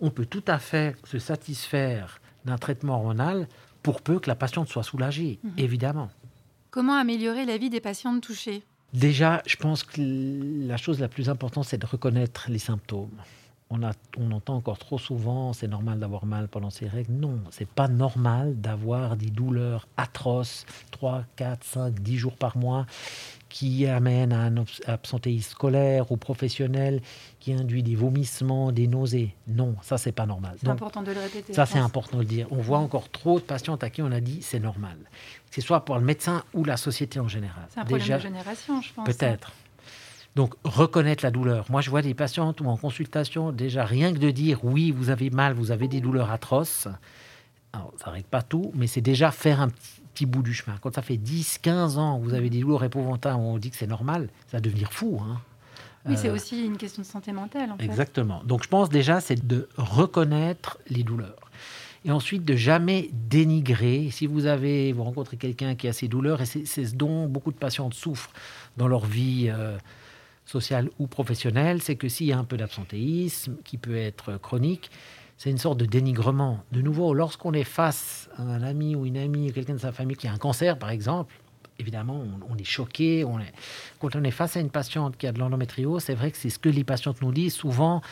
on 0.01 0.11
peut 0.11 0.27
tout 0.27 0.45
à 0.49 0.59
fait 0.59 0.97
se 1.05 1.19
satisfaire 1.19 2.21
d'un 2.45 2.59
traitement 2.59 2.95
hormonal 2.95 3.47
pour 3.85 4.03
peu 4.03 4.19
que 4.19 4.29
la 4.29 4.35
patiente 4.35 4.69
soit 4.69 4.83
soulagée, 4.83 5.39
mhm. 5.45 5.53
évidemment. 5.59 6.11
Comment 6.71 6.97
améliorer 6.97 7.45
la 7.45 7.57
vie 7.57 7.71
des 7.71 7.81
patientes 7.81 8.23
touchées? 8.23 8.65
Déjà, 8.93 9.43
je 9.47 9.57
pense 9.57 9.85
que 9.85 10.01
la 10.67 10.77
chose 10.77 11.01
la 11.01 11.09
plus 11.09 11.29
importante, 11.31 11.65
c'est 11.65 11.79
de 11.79 11.87
reconnaître 11.87 12.47
les 12.51 12.59
symptômes. 12.59 13.23
On, 13.75 13.83
a, 13.83 13.93
on 14.19 14.31
entend 14.33 14.57
encore 14.57 14.79
trop 14.79 14.99
souvent, 14.99 15.55
c'est 15.55 15.67
normal 15.67 15.99
d'avoir 15.99 16.27
mal 16.27 16.47
pendant 16.49 16.69
ces 16.69 16.87
règles. 16.87 17.13
Non, 17.15 17.41
c'est 17.51 17.69
pas 17.69 17.89
normal 17.89 18.61
d'avoir 18.61 19.17
des 19.17 19.31
douleurs 19.31 19.89
atroces, 19.97 20.67
3, 20.91 21.25
4, 21.37 21.65
5, 21.65 21.95
10 22.01 22.19
jours 22.19 22.37
par 22.37 22.59
mois, 22.59 22.85
qui 23.49 23.87
amènent 23.87 24.35
à 24.35 24.41
un 24.41 24.65
absentéisme 24.87 25.51
scolaire 25.51 26.13
ou 26.13 26.19
professionnel, 26.19 27.01
qui 27.41 27.55
induit 27.55 27.83
des 27.83 27.97
vomissements, 27.97 28.73
des 28.73 28.87
nausées. 28.87 29.35
Non, 29.49 29.75
ça, 29.81 29.97
c'est 29.97 30.13
pas 30.13 30.27
normal. 30.27 30.57
C'est 30.61 30.69
important 30.69 31.03
de 31.03 31.13
le 31.13 31.21
répéter. 31.21 31.55
Ça, 31.55 31.65
c'est 31.65 31.79
important 31.79 32.19
de 32.19 32.23
le 32.23 32.29
dire. 32.29 32.47
On 32.51 32.61
voit 32.61 32.79
encore 32.79 33.11
trop 33.11 33.41
de 33.41 33.45
patientes 33.45 33.83
à 33.83 33.89
qui 33.89 34.03
on 34.03 34.13
a 34.13 34.21
dit 34.21 34.43
c'est 34.43 34.61
normal 34.61 34.99
c'est 35.53 35.61
soit 35.61 35.85
pour 35.85 35.97
le 35.97 36.01
médecin 36.01 36.45
ou 36.55 36.65
la 36.65 36.79
société 36.79 37.21
en 37.21 37.29
général. 37.29 37.67
C'est 37.69 37.81
un 37.81 37.85
problème 37.85 38.09
de 38.09 38.19
génération, 38.19 38.81
je 38.81 38.93
pense. 38.95 39.07
Peut-être. 39.07 39.53
Donc, 40.35 40.55
reconnaître 40.65 41.25
la 41.25 41.31
douleur. 41.31 41.67
Moi, 41.69 41.83
je 41.83 41.91
vois 41.91 42.03
des 42.03 42.15
patientes 42.15 42.61
ou 42.61 42.67
en 42.67 42.77
consultation, 42.77 43.53
déjà 43.53 43.85
rien 43.85 44.13
que 44.13 44.19
de 44.19 44.31
dire 44.31 44.65
oui, 44.65 44.91
vous 44.91 45.11
avez 45.11 45.31
mal, 45.31 45.53
vous 45.53 45.71
avez 45.71 45.89
des 45.89 46.01
douleurs 46.01 46.31
atroces. 46.31 46.89
Alors, 47.73 47.93
ça 48.03 48.11
règle 48.11 48.29
pas 48.29 48.43
tout, 48.43 48.71
mais 48.75 48.87
c'est 48.87 49.01
déjà 49.01 49.31
faire 49.31 49.61
un 49.61 49.69
petit, 49.69 50.27
bout 50.27 50.43
du 50.43 50.55
chemin. 50.55 50.77
Quand 50.81 50.95
ça 50.95 51.03
fait 51.03 51.17
10, 51.17 51.59
15 51.59 51.99
ans 51.99 52.19
vous 52.19 52.35
avez 52.35 52.49
des 52.51 52.61
douleurs 52.61 52.85
épouvantables, 52.85 53.41
on 53.41 53.59
dit 53.59 53.71
que 53.71 53.77
c'est 53.77 53.87
normal, 53.87 54.29
ça 54.47 54.59
va 54.59 54.61
devenir 54.61 54.93
fou. 54.93 55.21
Hein. 55.23 55.41
Oui, 56.07 56.17
c'est 56.17 56.29
euh, 56.29 56.35
aussi 56.35 56.65
une 56.65 56.77
question 56.77 57.03
de 57.03 57.07
santé 57.07 57.33
mentale. 57.33 57.73
En 57.73 57.79
exactement. 57.79 58.43
Donc, 58.45 58.63
je 58.63 58.69
pense 58.69 58.89
déjà, 58.89 59.21
c'est 59.21 59.47
de 59.47 59.69
reconnaître 59.77 60.79
les 60.89 61.03
douleurs 61.03 61.51
et 62.05 62.11
ensuite 62.11 62.45
de 62.45 62.57
jamais 62.57 63.11
dénigrer. 63.13 64.09
Si 64.11 64.27
vous 64.27 64.47
avez, 64.47 64.93
vous 64.93 65.05
rencontrez 65.05 65.37
quelqu'un 65.37 65.75
qui 65.75 65.89
a 65.89 65.93
ces 65.93 66.09
douleurs, 66.09 66.41
et 66.41 66.47
c'est 66.47 66.67
ce 66.67 66.95
dont 66.95 67.27
beaucoup 67.27 67.53
de 67.53 67.57
patientes 67.57 67.95
souffrent 67.95 68.31
dans 68.77 68.89
leur 68.89 69.07
vie 69.07 69.49
euh, 69.49 69.77
sociale 70.53 70.91
ou 70.99 71.07
professionnelle, 71.07 71.83
c'est 71.83 71.97
que 71.97 72.09
s'il 72.09 72.27
y 72.27 72.33
a 72.33 72.39
un 72.39 72.45
peu 72.45 72.57
d'absentéisme, 72.57 73.57
qui 73.65 73.79
peut 73.79 73.97
être 73.97 74.37
chronique, 74.39 74.91
c'est 75.39 75.51
une 75.51 75.59
sorte 75.59 75.79
de 75.79 75.87
dénigrement. 75.87 76.63
De 76.71 76.83
nouveau, 76.83 77.15
lorsqu'on 77.15 77.53
est 77.53 77.65
face 77.65 78.29
à 78.37 78.43
un 78.43 78.63
ami 78.63 78.95
ou 78.95 79.07
une 79.07 79.17
amie, 79.17 79.53
quelqu'un 79.53 79.75
de 79.75 79.79
sa 79.79 79.91
famille 79.91 80.17
qui 80.17 80.29
a 80.29 80.33
un 80.33 80.39
cancer, 80.39 80.79
par 80.79 80.91
exemple, 80.91 81.35
évidemment, 81.79 82.23
on, 82.49 82.57
est 82.57 82.65
choqué. 82.65 83.27
Quand 83.99 84.15
on 84.15 84.23
est 84.23 84.31
face 84.31 84.57
à 84.57 84.61
une 84.61 84.71
patiente 84.71 85.17
qui 85.17 85.27
a 85.27 85.33
de 85.33 85.41
l'endométriose, 85.41 86.05
c'est 86.05 86.15
vrai 86.15 86.31
que 86.31 86.37
c'est 86.37 86.51
ce 86.51 86.59
que 86.59 86.69
les 86.69 86.85
patientes 86.85 87.21
nous 87.23 87.33
disent 87.33 87.55
souvent 87.55 88.03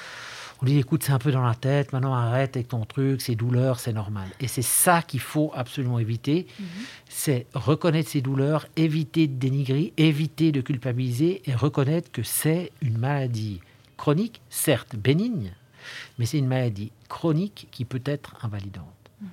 on 0.62 0.66
dit 0.66 0.79
écoute, 0.79 1.03
c'est 1.03 1.12
un 1.12 1.18
peu 1.18 1.33
dans 1.33 1.42
la 1.42 1.55
tête, 1.55 1.92
maintenant 1.92 2.14
arrête 2.14 2.57
avec 2.57 2.68
ton 2.68 2.85
truc, 2.85 3.20
c'est 3.23 3.35
douleur, 3.35 3.81
c'est 3.81 3.92
normal. 3.92 4.29
Et 4.40 4.49
c'est 4.49 4.62
ça 4.62 5.03
qu'il 5.03 5.20
faut 5.20 5.51
absolument 5.55 5.99
éviter, 5.99 6.46
mhm. 6.59 6.66
c'est 7.09 7.46
reconnaître 7.55 8.11
ces 8.11 8.20
douleurs, 8.20 8.66
éviter 8.77 9.27
de 9.27 9.35
dénigrer, 9.35 9.92
éviter 9.96 10.53
de 10.53 10.61
culpabiliser 10.61 11.42
et 11.46 11.55
reconnaître 11.55 12.11
que 12.12 12.23
c'est 12.23 12.73
une 12.83 12.99
maladie 12.99 13.61
chronique, 13.96 14.40
certes 14.51 14.96
bénigne, 14.96 15.53
mais 16.18 16.27
c'est 16.27 16.38
une 16.38 16.49
maladie 16.49 16.92
chronique 17.09 17.68
qui 17.70 17.85
peut 17.85 18.03
être 18.05 18.37
invalidante. 18.42 18.87
Mhm. 19.20 19.29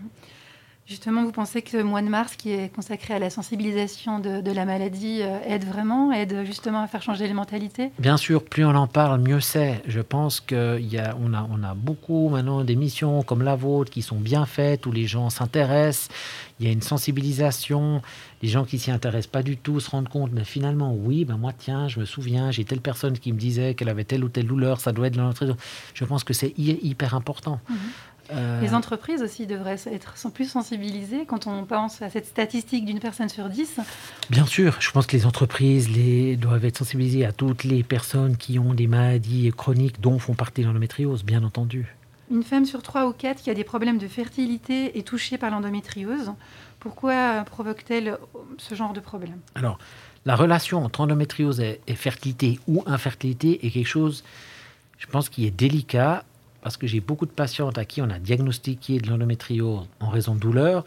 Justement, 0.87 1.25
vous 1.25 1.33
pensez 1.33 1.61
que 1.61 1.75
le 1.75 1.83
mois 1.83 2.01
de 2.01 2.07
mars, 2.07 2.37
qui 2.37 2.51
est 2.51 2.73
consacré 2.73 3.13
à 3.13 3.19
la 3.19 3.29
sensibilisation 3.29 4.19
de, 4.19 4.51
la 4.51 4.63
maladie, 4.63 5.19
euh, 5.21 5.37
aide 5.45 5.65
vraiment, 5.65 6.13
aide 6.13 6.45
justement 6.45 6.81
à 6.81 6.87
faire 6.87 7.01
changer 7.01 7.27
les 7.27 7.33
mentalités? 7.33 7.91
Bien 7.99 8.15
sûr, 8.15 8.41
plus 8.41 8.63
on 8.63 8.73
en 8.73 8.87
parle, 8.87 9.19
mieux 9.19 9.41
c'est. 9.41 9.81
Je 9.85 9.99
pense 9.99 10.39
qu'on 10.39 10.55
a, 10.55 11.47
on 11.51 11.63
a 11.63 11.73
beaucoup 11.75 12.29
maintenant 12.29 12.63
d'émissions 12.63 13.21
comme 13.21 13.41
la 13.41 13.57
vôtre 13.57 13.91
qui 13.91 14.01
sont 14.01 14.15
bien 14.15 14.45
faites, 14.45 14.85
où 14.85 14.93
les 14.93 15.07
gens 15.07 15.29
s'intéressent, 15.29 16.07
il 16.61 16.65
y 16.65 16.69
a 16.69 16.71
une 16.71 16.81
sensibilisation, 16.81 18.01
les 18.41 18.47
gens 18.47 18.63
qui 18.63 18.79
s'y 18.79 18.89
intéressent 18.89 19.27
pas 19.27 19.43
du 19.43 19.57
tout 19.57 19.81
se 19.81 19.89
rendent 19.89 20.07
compte, 20.07 20.31
mais 20.31 20.45
finalement, 20.45 20.93
oui, 20.93 21.25
ben 21.25 21.35
moi, 21.35 21.51
tiens, 21.55 21.89
je 21.89 21.99
me 21.99 22.05
souviens, 22.05 22.49
j'ai 22.51 22.63
telle 22.63 22.81
personne 22.81 23.19
qui 23.19 23.33
me 23.33 23.37
disait 23.37 23.73
qu'elle 23.73 23.89
avait 23.89 24.05
telle 24.05 24.23
ou 24.23 24.29
telle 24.29 24.47
douleur, 24.47 24.79
ça 24.79 24.93
doit 24.93 25.07
être 25.07 25.15
de 25.15 25.21
l'entrée. 25.21 25.47
Je 25.93 26.05
pense 26.05 26.23
que 26.23 26.33
c'est 26.33 26.53
hyper 26.57 27.13
important. 27.13 27.59
Mhm. 27.69 27.77
Euh, 28.31 28.61
les 28.61 28.73
entreprises 28.73 29.21
aussi 29.21 29.47
devraient 29.47 29.77
être 29.91 30.17
sont 30.17 30.31
plus 30.31 30.49
sensibilisées 30.49 31.25
quand 31.25 31.47
on 31.47 31.63
pense 31.65 32.01
à 32.01 32.09
cette 32.09 32.25
statistique 32.25 32.85
d'une 32.85 32.99
personne 32.99 33.29
sur 33.29 33.49
dix. 33.49 33.79
Bien 34.29 34.45
sûr, 34.45 34.75
je 34.79 34.91
pense 34.91 35.07
que 35.07 35.15
les 35.15 35.25
entreprises 35.25 35.89
les, 35.89 36.35
doivent 36.35 36.65
être 36.65 36.77
sensibilisées 36.77 37.25
à 37.25 37.31
toutes 37.31 37.63
les 37.63 37.83
personnes 37.83 38.37
qui 38.37 38.59
ont 38.59 38.73
des 38.73 38.87
maladies 38.87 39.51
chroniques 39.55 40.01
dont 40.01 40.19
font 40.19 40.33
partie 40.33 40.63
l'endométriose, 40.63 41.23
bien 41.23 41.43
entendu. 41.43 41.95
Une 42.29 42.43
femme 42.43 42.65
sur 42.65 42.83
trois 42.83 43.07
ou 43.07 43.13
quatre 43.13 43.41
qui 43.41 43.49
a 43.49 43.53
des 43.53 43.63
problèmes 43.63 43.97
de 43.97 44.07
fertilité 44.07 44.97
est 44.97 45.07
touchée 45.07 45.37
par 45.37 45.49
l'endométriose. 45.49 46.33
Pourquoi 46.79 47.43
provoque-t-elle 47.45 48.17
ce 48.57 48.75
genre 48.75 48.91
de 48.91 48.99
problème? 48.99 49.39
Alors, 49.55 49.77
la 50.25 50.35
relation 50.35 50.83
entre 50.83 50.99
endométriose 51.01 51.61
et 51.61 51.95
fertilité 51.95 52.59
ou 52.67 52.83
infertilité 52.85 53.65
est 53.65 53.71
quelque 53.71 53.87
chose, 53.87 54.25
je 54.97 55.07
pense, 55.07 55.29
qui 55.29 55.45
est 55.45 55.51
délicat 55.51 56.25
parce 56.67 56.75
que 56.75 56.85
j'ai 56.85 56.99
beaucoup 56.99 57.25
de 57.25 57.31
patientes 57.31 57.77
à 57.77 57.85
qui 57.85 58.01
on 58.01 58.09
a 58.09 58.19
diagnostiqué 58.19 58.99
de 58.99 59.09
l'endométriose 59.09 59.87
en 60.01 60.09
raison 60.09 60.35
de 60.35 60.39
douleur 60.41 60.83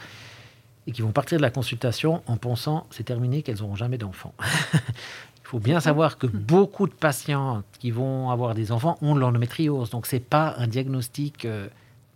et 0.86 0.92
qui 0.92 1.00
vont 1.00 1.10
partir 1.10 1.38
de 1.38 1.42
la 1.42 1.48
consultation 1.48 2.22
en 2.26 2.36
pensant 2.36 2.86
c'est 2.90 3.04
terminé 3.04 3.40
qu'elles 3.40 3.60
n'auront 3.60 3.76
jamais 3.76 3.96
d'enfants. 3.96 4.34
Il 4.74 5.44
faut 5.44 5.58
bien 5.58 5.80
savoir 5.80 6.18
que 6.18 6.26
beaucoup 6.26 6.86
de 6.86 6.92
patientes 6.92 7.64
qui 7.78 7.90
vont 7.92 8.28
avoir 8.28 8.54
des 8.54 8.72
enfants 8.72 8.98
ont 9.00 9.14
de 9.14 9.20
l'endométriose, 9.20 9.88
donc 9.88 10.04
c'est 10.04 10.20
pas 10.20 10.54
un 10.58 10.66
diagnostic 10.66 11.46
euh, 11.46 11.68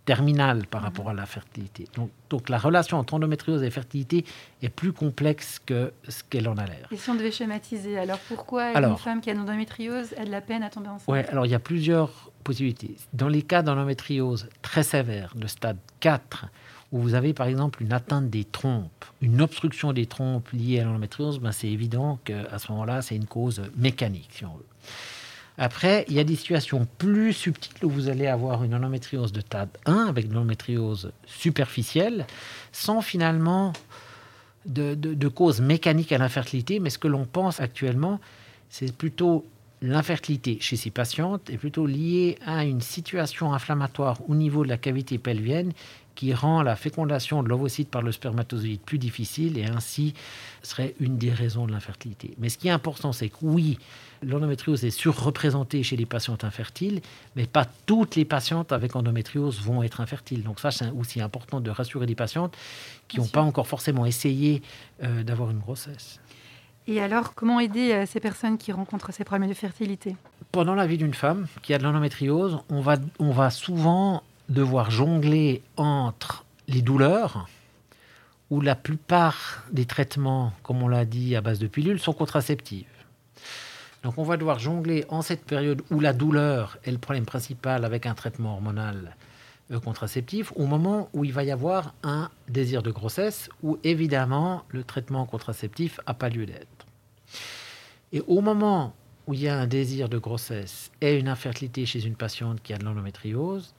terminal 0.05 0.67
par 0.67 0.81
rapport 0.83 1.09
à 1.09 1.13
la 1.13 1.25
fertilité. 1.25 1.87
Donc, 1.95 2.09
donc 2.29 2.49
la 2.49 2.57
relation 2.57 2.97
entre 2.97 3.15
endométriose 3.15 3.63
et 3.63 3.69
fertilité 3.71 4.23
est 4.61 4.69
plus 4.69 4.93
complexe 4.93 5.59
que 5.65 5.91
ce 6.07 6.23
qu'elle 6.23 6.47
en 6.47 6.57
a 6.57 6.65
l'air. 6.65 6.87
Et 6.91 6.97
si 6.97 7.09
on 7.09 7.15
devait 7.15 7.31
schématiser, 7.31 7.97
alors 7.97 8.19
pourquoi 8.27 8.69
une 8.71 8.77
Alors- 8.77 8.99
femme 8.99 9.19
qui 9.21 9.29
a 9.29 9.33
une 9.33 9.39
endométriose 9.39 10.13
a 10.17 10.25
de 10.25 10.31
la 10.31 10.41
peine 10.41 10.63
à 10.63 10.69
tomber 10.69 10.89
enceinte? 10.89 11.07
Ouais, 11.07 11.25
alors 11.29 11.45
il 11.45 11.51
y 11.51 11.55
a 11.55 11.59
plusieurs 11.59 12.31
possibilités. 12.43 12.95
Dans 13.13 13.27
les 13.27 13.41
cas 13.41 13.63
d'endométriose 13.63 14.47
très 14.61 14.83
sévère, 14.83 15.33
de 15.35 15.47
stade 15.47 15.77
4, 15.99 16.45
où 16.91 16.99
vous 16.99 17.15
avez 17.15 17.33
par 17.33 17.47
exemple 17.47 17.81
une 17.81 17.91
atteinte 17.91 18.29
des 18.29 18.43
trompes, 18.43 19.05
une 19.21 19.41
obstruction 19.41 19.91
des 19.91 20.05
trompes 20.05 20.49
liée 20.53 20.79
à 20.79 20.83
l'endométriose, 20.83 21.39
ben, 21.39 21.51
c'est 21.51 21.67
évident 21.67 22.19
qu'à 22.23 22.59
ce 22.59 22.71
moment-là, 22.71 23.01
c'est 23.01 23.15
une 23.15 23.25
cause 23.25 23.63
mécanique, 23.75 24.29
si 24.31 24.45
on 24.45 24.53
veut. 24.53 24.65
Après, 25.57 26.05
il 26.09 26.15
y 26.15 26.19
a 26.19 26.23
des 26.23 26.35
situations 26.35 26.85
plus 26.97 27.31
subtiles 27.33 27.85
où 27.85 27.89
vous 27.89 28.09
allez 28.09 28.27
avoir 28.27 28.63
une 28.63 28.75
endométriose 28.75 29.31
de 29.31 29.39
stade 29.39 29.69
1 29.85 30.07
avec 30.07 30.27
de 30.27 30.33
l'endométriose 30.33 31.11
superficielle, 31.25 32.27
sans 32.71 33.01
finalement 33.01 33.71
de 34.65 35.27
cause 35.27 35.61
mécanique 35.61 36.11
à 36.11 36.17
l'infertilité, 36.17 36.79
mais 36.79 36.89
ce 36.89 36.97
que 36.97 37.07
l'on 37.07 37.25
pense 37.25 37.59
actuellement, 37.59 38.19
c'est 38.69 38.91
plutôt 38.91 39.45
l'infertilité 39.85 40.57
chez 40.59 40.75
ces 40.75 40.89
patientes 40.89 41.49
est 41.49 41.57
plutôt 41.57 41.85
liée 41.85 42.37
à 42.45 42.65
une 42.65 42.81
situation 42.81 43.53
inflammatoire 43.53 44.17
au 44.27 44.35
niveau 44.35 44.63
de 44.63 44.69
la 44.69 44.77
cavité 44.77 45.17
pelvienne 45.17 45.73
qui 46.15 46.33
rend 46.33 46.63
la 46.63 46.75
fécondation 46.75 47.43
de 47.43 47.49
l'ovocyte 47.49 47.89
par 47.89 48.01
le 48.01 48.11
spermatozoïde 48.11 48.79
plus 48.79 48.97
difficile 48.97 49.57
et 49.57 49.65
ainsi 49.65 50.13
serait 50.63 50.95
une 50.99 51.17
des 51.17 51.31
raisons 51.31 51.67
de 51.67 51.73
l'infertilité. 51.73 52.33
Mais 52.39 52.49
ce 52.49 52.57
qui 52.57 52.69
est 52.69 52.71
important, 52.71 53.11
c'est 53.11 53.29
que 53.29 53.35
oui, 53.41 53.77
l'endométriose 54.23 54.85
est 54.85 54.91
surreprésentée 54.91 55.83
chez 55.83 55.97
les 55.97 56.05
patientes 56.05 56.45
infertiles, 56.45 57.01
mais 57.35 57.45
pas 57.45 57.65
toutes 57.85 58.15
les 58.15 58.25
patientes 58.25 58.71
avec 58.71 58.95
endométriose 58.95 59.59
vont 59.61 59.83
être 59.83 59.99
infertiles. 59.99 60.43
Donc 60.43 60.61
ça, 60.61 60.71
c'est 60.71 60.89
aussi 60.91 61.21
important 61.21 61.59
de 61.59 61.69
rassurer 61.69 62.05
les 62.05 62.15
patientes 62.15 62.55
qui 63.09 63.19
n'ont 63.19 63.27
pas 63.27 63.41
encore 63.41 63.67
forcément 63.67 64.05
essayé 64.05 64.61
euh, 65.03 65.23
d'avoir 65.23 65.51
une 65.51 65.59
grossesse. 65.59 66.21
Et 66.87 67.01
alors, 67.01 67.33
comment 67.33 67.59
aider 67.59 67.91
euh, 67.93 68.05
ces 68.05 68.19
personnes 68.19 68.57
qui 68.57 68.71
rencontrent 68.71 69.11
ces 69.11 69.23
problèmes 69.23 69.49
de 69.49 69.55
fertilité? 69.55 70.15
Pendant 70.51 70.75
la 70.75 70.85
vie 70.85 70.97
d'une 70.97 71.13
femme 71.13 71.47
qui 71.63 71.73
a 71.73 71.77
de 71.79 71.83
l'endométriose, 71.83 72.59
on 72.69 72.81
va, 72.81 72.97
on 73.19 73.31
va 73.31 73.49
souvent 73.49 74.21
devoir 74.49 74.91
jongler 74.91 75.63
entre 75.77 76.45
les 76.67 76.83
douleurs, 76.83 77.47
où 78.51 78.61
la 78.61 78.75
plupart 78.75 79.63
des 79.71 79.85
traitements, 79.85 80.53
comme 80.61 80.83
on 80.83 80.87
l'a 80.87 81.05
dit, 81.05 81.35
à 81.35 81.41
base 81.41 81.57
de 81.57 81.67
pilules, 81.67 81.99
sont 81.99 82.13
contraceptifs. 82.13 82.85
Donc 84.03 84.19
on 84.19 84.23
va 84.23 84.37
devoir 84.37 84.59
jongler 84.59 85.03
en 85.09 85.23
cette 85.23 85.43
période 85.43 85.81
où 85.89 85.99
la 85.99 86.13
douleur 86.13 86.77
est 86.83 86.91
le 86.91 86.99
problème 86.99 87.25
principal 87.25 87.83
avec 87.83 88.05
un 88.05 88.13
traitement 88.13 88.53
hormonal 88.53 89.15
contraceptif, 89.83 90.51
au 90.55 90.65
moment 90.65 91.09
où 91.13 91.25
il 91.25 91.33
va 91.33 91.43
y 91.43 91.51
avoir 91.51 91.93
un 92.03 92.29
désir 92.47 92.83
de 92.83 92.91
grossesse, 92.91 93.49
où 93.63 93.77
évidemment 93.83 94.63
le 94.69 94.83
traitement 94.83 95.25
contraceptif 95.25 95.99
n'a 96.07 96.13
pas 96.13 96.29
lieu 96.29 96.45
d'être. 96.45 96.85
Et 98.13 98.21
au 98.27 98.41
moment 98.41 98.95
où 99.27 99.33
il 99.33 99.41
y 99.41 99.47
a 99.47 99.57
un 99.57 99.67
désir 99.67 100.07
de 100.07 100.17
grossesse 100.17 100.91
et 101.01 101.17
une 101.17 101.27
infertilité 101.27 101.85
chez 101.85 102.05
une 102.05 102.15
patiente 102.15 102.61
qui 102.61 102.73
a 102.73 102.77
de 102.77 102.85
l'endométriose, 102.85 103.73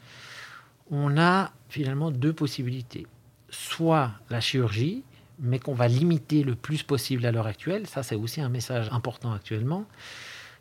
on 0.90 1.16
a 1.18 1.52
finalement 1.68 2.10
deux 2.10 2.32
possibilités. 2.32 3.06
Soit 3.48 4.12
la 4.28 4.40
chirurgie, 4.40 5.04
mais 5.38 5.58
qu'on 5.58 5.74
va 5.74 5.88
limiter 5.88 6.42
le 6.42 6.54
plus 6.54 6.82
possible 6.82 7.26
à 7.26 7.32
l'heure 7.32 7.46
actuelle. 7.46 7.86
Ça, 7.86 8.02
c'est 8.02 8.14
aussi 8.16 8.40
un 8.40 8.48
message 8.48 8.88
important 8.90 9.32
actuellement. 9.32 9.84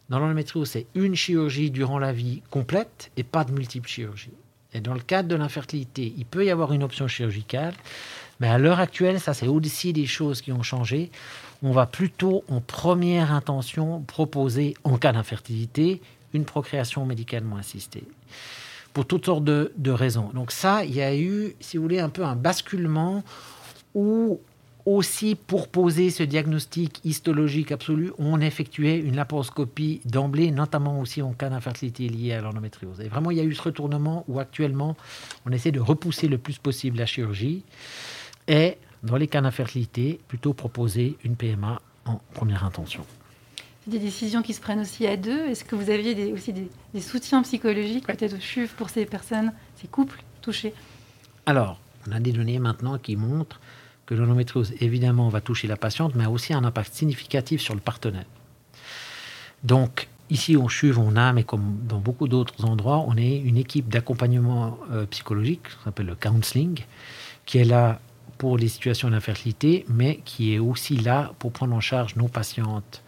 Dans 0.09 0.19
l'endométriose, 0.19 0.69
c'est 0.69 0.87
une 0.93 1.15
chirurgie 1.15 1.71
durant 1.71 1.97
la 1.97 2.13
vie 2.13 2.43
complète 2.51 3.11
et 3.17 3.23
pas 3.23 3.43
de 3.43 3.51
multiples 3.51 3.89
chirurgies. 3.89 4.31
Et 4.75 4.81
dans 4.81 4.93
le 4.93 4.99
cadre 4.99 5.29
de 5.29 5.35
l'infertilité, 5.35 6.13
il 6.17 6.25
peut 6.25 6.45
y 6.45 6.51
avoir 6.51 6.73
une 6.73 6.83
option 6.83 7.07
chirurgicale, 7.07 7.73
mais 8.41 8.49
à 8.49 8.57
l'heure 8.57 8.81
actuelle, 8.81 9.21
ça 9.21 9.33
c'est 9.33 9.47
aussi 9.47 9.93
des 9.93 10.05
choses 10.05 10.41
qui 10.41 10.51
ont 10.51 10.63
changé. 10.63 11.11
On 11.63 11.71
va 11.71 11.85
plutôt, 11.85 12.43
en 12.49 12.59
première 12.59 13.31
intention, 13.31 14.01
proposer, 14.01 14.73
en 14.83 14.97
cas 14.97 15.13
d'infertilité, 15.13 16.01
une 16.33 16.43
procréation 16.43 17.05
médicalement 17.05 17.55
assistée. 17.55 18.03
Pour 18.93 19.05
toutes 19.05 19.25
sortes 19.25 19.45
de, 19.45 19.71
de 19.77 19.91
raisons. 19.91 20.29
Donc 20.33 20.51
ça, 20.51 20.83
il 20.83 20.93
y 20.93 21.01
a 21.01 21.15
eu, 21.15 21.55
si 21.61 21.77
vous 21.77 21.83
voulez, 21.83 21.99
un 21.99 22.09
peu 22.09 22.25
un 22.25 22.35
basculement 22.35 23.23
où 23.93 24.41
aussi 24.85 25.35
pour 25.35 25.67
poser 25.67 26.11
ce 26.11 26.21
diagnostic 26.23 27.01
histologique 27.03 27.71
absolu, 27.71 28.11
on 28.19 28.39
effectuait 28.39 28.99
une 28.99 29.15
laparoscopie 29.15 30.01
d'emblée, 30.05 30.51
notamment 30.51 30.99
aussi 30.99 31.21
en 31.21 31.33
cas 31.33 31.49
d'infertilité 31.49 32.07
liée 32.07 32.33
à 32.33 32.41
l'endométriose. 32.41 33.01
Et 33.01 33.07
vraiment, 33.07 33.31
il 33.31 33.37
y 33.37 33.41
a 33.41 33.43
eu 33.43 33.53
ce 33.55 33.63
retournement 33.63 34.23
où 34.27 34.39
actuellement, 34.39 34.95
on 35.45 35.51
essaie 35.51 35.71
de 35.71 35.79
repousser 35.79 36.27
le 36.27 36.37
plus 36.37 36.59
possible 36.59 36.97
la 36.97 37.07
chirurgie 37.07 37.63
et, 38.47 38.77
dans 39.01 39.17
les 39.17 39.27
cas 39.27 39.41
d'infertilité, 39.41 40.19
plutôt 40.27 40.53
proposer 40.53 41.17
une 41.23 41.35
PMA 41.35 41.81
en 42.05 42.21
première 42.33 42.63
intention. 42.63 43.03
C'est 43.83 43.91
des 43.91 43.99
décisions 43.99 44.41
qui 44.43 44.53
se 44.53 44.61
prennent 44.61 44.81
aussi 44.81 45.05
à 45.07 45.17
deux. 45.17 45.47
Est-ce 45.47 45.63
que 45.63 45.75
vous 45.75 45.89
aviez 45.89 46.13
des- 46.15 46.31
aussi 46.31 46.53
des, 46.53 46.67
des 46.93 47.01
soutiens 47.01 47.41
psychologiques, 47.43 48.05
peut-être 48.05 48.33
au 48.33 48.39
CHUV, 48.39 48.67
pour 48.77 48.89
ces 48.89 49.05
personnes, 49.05 49.51
ces 49.81 49.87
couples 49.87 50.21
touchés? 50.41 50.73
Alors, 51.47 51.79
on 52.07 52.11
a 52.11 52.19
des 52.19 52.31
données 52.31 52.59
maintenant 52.59 52.97
qui 52.99 53.15
montrent 53.15 53.59
que 54.05 54.13
l'endométriose, 54.13 54.73
évidemment, 54.79 55.29
va 55.29 55.41
toucher 55.41 55.67
la 55.67 55.77
patiente, 55.77 56.13
mais 56.15 56.25
a 56.25 56.29
aussi 56.29 56.53
un 56.53 56.63
impact 56.63 56.93
significatif 56.93 57.61
sur 57.61 57.73
le 57.73 57.81
partenaire. 57.81 58.25
Donc, 59.63 60.07
ici, 60.29 60.55
au 60.55 60.69
CHUV, 60.69 60.97
on 60.99 61.15
a, 61.15 61.33
mais 61.33 61.43
comme 61.43 61.79
dans 61.87 61.99
beaucoup 61.99 62.27
d'autres 62.27 62.65
endroits, 62.65 63.03
on 63.07 63.17
est 63.17 63.37
une 63.37 63.57
équipe 63.57 63.89
d'accompagnement 63.89 64.77
euh, 64.91 65.05
psychologique, 65.07 65.69
ça 65.69 65.85
s'appelle 65.85 66.05
le 66.07 66.15
counseling, 66.15 66.79
qui 67.45 67.57
est 67.57 67.65
là 67.65 67.99
pour 68.37 68.57
les 68.57 68.67
situations 68.67 69.09
d'infertilité, 69.09 69.85
mais 69.87 70.19
qui 70.25 70.53
est 70.53 70.59
aussi 70.59 70.97
là 70.97 71.33
pour 71.39 71.51
prendre 71.51 71.73
en 71.73 71.79
charge 71.79 72.15
nos 72.15 72.27
patientes 72.27 73.01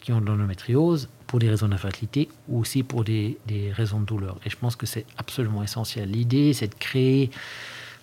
qui 0.00 0.12
ont 0.12 0.20
de 0.20 0.26
l'endométriose 0.26 1.08
pour 1.26 1.38
des 1.38 1.50
raisons 1.50 1.68
d'infertilité 1.68 2.28
ou 2.48 2.60
aussi 2.60 2.82
pour 2.82 3.04
des, 3.04 3.38
des 3.46 3.70
raisons 3.72 4.00
de 4.00 4.06
douleur. 4.06 4.38
Et 4.46 4.50
je 4.50 4.56
pense 4.56 4.76
que 4.76 4.86
c'est 4.86 5.04
absolument 5.18 5.62
essentiel. 5.62 6.10
L'idée, 6.10 6.52
c'est 6.54 6.68
de 6.68 6.74
créer 6.74 7.30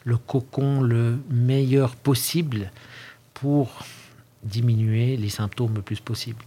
le 0.03 0.17
cocon 0.17 0.81
le 0.81 1.19
meilleur 1.29 1.95
possible 1.95 2.71
pour 3.33 3.86
diminuer 4.43 5.17
les 5.17 5.29
symptômes 5.29 5.75
le 5.75 5.81
plus 5.81 5.99
possible. 5.99 6.43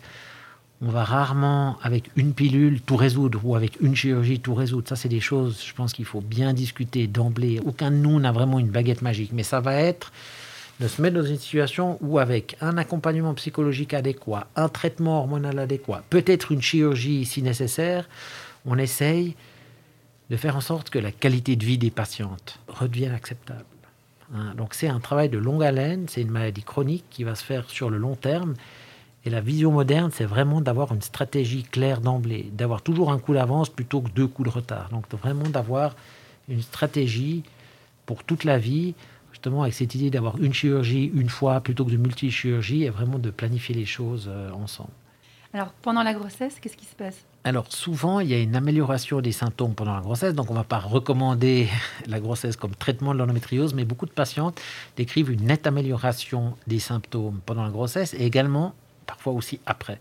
On 0.83 0.89
va 0.89 1.05
rarement, 1.05 1.77
avec 1.83 2.11
une 2.17 2.33
pilule, 2.33 2.81
tout 2.81 2.97
résoudre 2.97 3.41
ou 3.45 3.55
avec 3.55 3.79
une 3.83 3.95
chirurgie, 3.95 4.41
tout 4.41 4.55
résoudre. 4.55 4.89
Ça, 4.89 4.97
c'est 4.97 5.11
des 5.11 5.21
choses, 5.21 5.63
je 5.67 5.75
pense 5.75 5.93
qu'il 5.93 6.07
faut 6.07 6.23
bien 6.23 6.55
discuter 6.55 7.07
d'emblée. 7.07 7.61
Aucun 7.67 7.91
de 7.91 7.97
nous 7.97 8.19
n'a 8.19 8.33
vraiment 8.33 8.59
une 8.59 8.71
baguette 8.71 9.03
magique, 9.03 9.33
mais 9.35 9.43
ça 9.43 9.61
va 9.61 9.75
être 9.75 10.11
de 10.81 10.89
se 10.89 11.03
mettre 11.03 11.17
dans 11.17 11.27
une 11.27 11.37
situation 11.37 11.99
où, 12.01 12.19
avec 12.19 12.57
un 12.63 12.79
accompagnement 12.79 13.35
psychologique 13.35 13.93
adéquat, 13.93 14.47
un 14.57 14.71
traitement 14.71 15.19
hormonal 15.19 15.59
adéquat, 15.59 16.03
peut-être 16.09 16.51
une 16.51 16.63
chirurgie 16.63 17.27
si 17.27 17.43
nécessaire, 17.43 18.09
on 18.65 18.79
essaye 18.79 19.35
de 20.31 20.37
faire 20.37 20.57
en 20.57 20.61
sorte 20.61 20.91
que 20.91 20.99
la 20.99 21.11
qualité 21.11 21.57
de 21.57 21.65
vie 21.65 21.79
des 21.79 21.91
patientes 21.91 22.59
redevienne 22.69 23.13
acceptable. 23.13 23.65
Hein, 24.35 24.55
donc 24.57 24.75
c'est 24.75 24.89
un 24.89 25.01
travail 25.01 25.29
de 25.29 25.39
longue 25.39 25.65
haleine, 25.65 26.07
c'est 26.09 26.23
une 26.23 26.31
maladie 26.31 26.63
chronique 26.63 27.05
qui 27.11 27.25
va 27.25 27.35
se 27.35 27.45
faire 27.45 27.69
sur 27.69 27.91
le 27.91 27.99
long 27.99 28.15
terme. 28.15 28.55
Et 29.27 29.31
la 29.31 29.41
vision 29.41 29.73
moderne, 29.73 30.11
c'est 30.15 30.25
vraiment 30.25 30.61
d'avoir 30.61 30.95
une 30.95 31.03
stratégie 31.03 31.65
claire 31.65 32.01
d'emblée, 32.01 32.49
d'avoir 32.53 32.81
toujours 32.81 33.13
un 33.13 33.19
coup 33.19 33.35
d'avance 33.35 33.69
plutôt 33.69 34.01
que 34.01 34.09
deux 34.11 34.27
coups 34.27 34.49
de 34.49 34.55
retard. 34.55 34.89
Donc 34.91 35.05
vraiment 35.11 35.49
d'avoir 35.49 35.95
une 36.49 36.63
stratégie 36.63 37.43
pour 38.07 38.25
toute 38.25 38.45
la 38.45 38.59
vie, 38.59 38.95
justement 39.33 39.63
avec 39.63 39.75
cette 39.75 39.95
idée 39.95 40.11
d'avoir 40.11 40.39
une 40.39 40.55
chirurgie 40.55 41.11
une 41.13 41.29
fois 41.29 41.61
plutôt 41.61 41.85
que 41.85 41.91
de 41.91 41.97
multi-chirurgie, 41.97 42.85
et 42.85 42.91
vraiment 42.91 43.19
de 43.19 43.31
planifier 43.31 43.75
les 43.75 43.85
choses 43.85 44.31
euh, 44.33 44.51
ensemble. 44.53 44.91
Alors, 45.53 45.73
pendant 45.83 46.03
la 46.03 46.15
grossesse, 46.15 46.59
qu'est-ce 46.61 46.77
qui 46.77 46.87
se 46.87 46.95
passe? 46.95 47.25
Alors 47.43 47.73
souvent, 47.73 48.21
il 48.21 48.29
y 48.29 48.35
a 48.35 48.39
une 48.39 48.55
amélioration 48.55 49.21
des 49.21 49.33
symptômes 49.33 49.75
pendant 49.75 49.95
la 49.95 50.03
grossesse, 50.03 50.35
donc 50.35 50.51
on 50.51 50.55
ne 50.55 50.59
va 50.59 50.65
pas 50.65 50.79
recommander 50.79 51.69
la 52.07 52.21
grossesse 52.21 52.57
comme 52.57 52.75
traitement 52.75 53.15
de 53.15 53.19
l'endométriose, 53.19 53.75
mais 53.75 53.85
beaucoup 53.85 54.07
de 54.07 54.13
patientes 54.13 54.61
décrivent 54.97 55.31
une 55.31 55.47
nette 55.47 55.67
amélioration 55.67 56.57
des 56.67 56.79
symptômes 56.79 57.41
pendant 57.47 57.65
la 57.65 57.71
grossesse 57.71 58.15
et 58.15 58.25
également 58.25 58.75
parfois 59.07 59.33
aussi 59.33 59.59
après, 59.67 59.99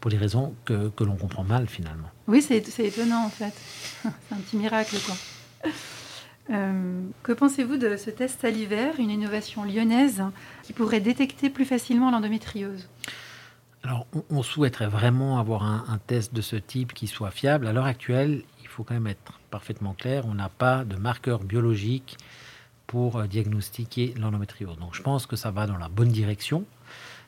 pour 0.00 0.10
des 0.10 0.16
raisons 0.16 0.54
que, 0.64 0.88
que 0.90 1.04
l'on 1.04 1.16
comprend 1.16 1.44
mal 1.44 1.66
finalement. 1.66 2.08
Oui, 2.28 2.40
c'est 2.40 2.64
c'est 2.66 2.86
étonnant 2.86 3.26
en 3.26 3.30
fait. 3.30 3.52
c'est 4.02 4.34
un 4.34 4.38
petit 4.38 4.56
miracle 4.56 4.96
quoi. 5.04 5.16
Euh, 6.50 7.02
que 7.22 7.32
pensez-vous 7.32 7.76
de 7.76 7.96
ce 7.96 8.10
test 8.10 8.40
salivaire, 8.40 8.94
une 8.98 9.10
innovation 9.10 9.64
lyonnaise 9.64 10.22
qui 10.62 10.72
pourrait 10.72 11.00
détecter 11.00 11.50
plus 11.50 11.64
facilement 11.64 12.10
l'endométriose? 12.10 12.88
Alors 13.82 14.06
on, 14.28 14.42
souhaiterait 14.42 14.88
vraiment 14.88 15.38
avoir 15.38 15.62
un, 15.62 15.84
un 15.88 15.98
test 15.98 16.34
de 16.34 16.42
ce 16.42 16.56
type 16.56 16.92
qui 16.92 17.06
soit 17.06 17.30
fiable. 17.30 17.66
À 17.66 17.72
l'heure 17.72 17.86
actuelle, 17.86 18.42
il 18.60 18.68
faut 18.68 18.84
quand 18.84 18.94
même 18.94 19.06
être 19.06 19.40
parfaitement 19.50 19.94
clair, 19.94 20.26
on 20.26 20.34
n'a 20.34 20.48
pas 20.48 20.84
de 20.84 20.96
marqueur 20.96 21.40
biologique 21.40 22.18
pour 22.86 23.16
euh, 23.16 23.26
diagnostiquer 23.26 24.14
l'endométriose. 24.18 24.76
Donc 24.78 24.94
je 24.94 25.02
pense 25.02 25.26
que 25.26 25.36
ça 25.36 25.50
va 25.50 25.66
dans 25.66 25.78
la 25.78 25.88
bonne 25.88 26.08
direction. 26.08 26.64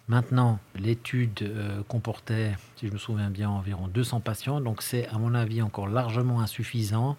Maintenant, 0.09 0.59
l'étude 0.75 1.43
euh, 1.43 1.83
comportait, 1.87 2.57
si 2.77 2.89
je 2.89 2.93
me 2.93 2.99
souviens 2.99 3.31
bien, 3.31 3.49
environ 3.49 3.87
200 3.87 4.21
patients. 4.21 4.61
Donc 4.61 4.83
c'est, 4.83 5.07
à 5.09 5.19
mon 5.19 5.35
avis, 5.35 5.63
encore 5.63 5.87
largement 5.87 6.41
insuffisant 6.41 7.17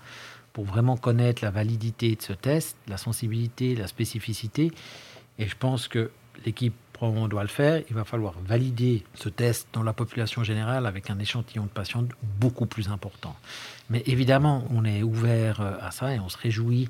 pour 0.51 0.65
vraiment 0.65 0.97
connaître 0.97 1.43
la 1.43 1.51
validité 1.51 2.15
de 2.15 2.21
ce 2.21 2.33
test, 2.33 2.77
la 2.87 2.97
sensibilité, 2.97 3.75
la 3.75 3.87
spécificité. 3.87 4.71
Et 5.39 5.47
je 5.47 5.55
pense 5.55 5.87
que 5.87 6.11
l'équipe 6.45 6.75
probablement 7.03 7.27
doit 7.27 7.41
le 7.41 7.49
faire. 7.49 7.83
Il 7.89 7.95
va 7.95 8.05
falloir 8.05 8.33
valider 8.45 9.03
ce 9.13 9.27
test 9.27 9.67
dans 9.73 9.83
la 9.83 9.91
population 9.91 10.41
générale 10.45 10.85
avec 10.85 11.09
un 11.09 11.19
échantillon 11.19 11.63
de 11.63 11.69
patients 11.69 12.05
beaucoup 12.39 12.65
plus 12.65 12.87
important. 12.87 13.35
Mais 13.89 14.03
évidemment, 14.05 14.63
on 14.69 14.85
est 14.85 15.03
ouvert 15.03 15.59
euh, 15.59 15.73
à 15.81 15.91
ça 15.91 16.15
et 16.15 16.19
on 16.21 16.29
se 16.29 16.37
réjouit 16.37 16.87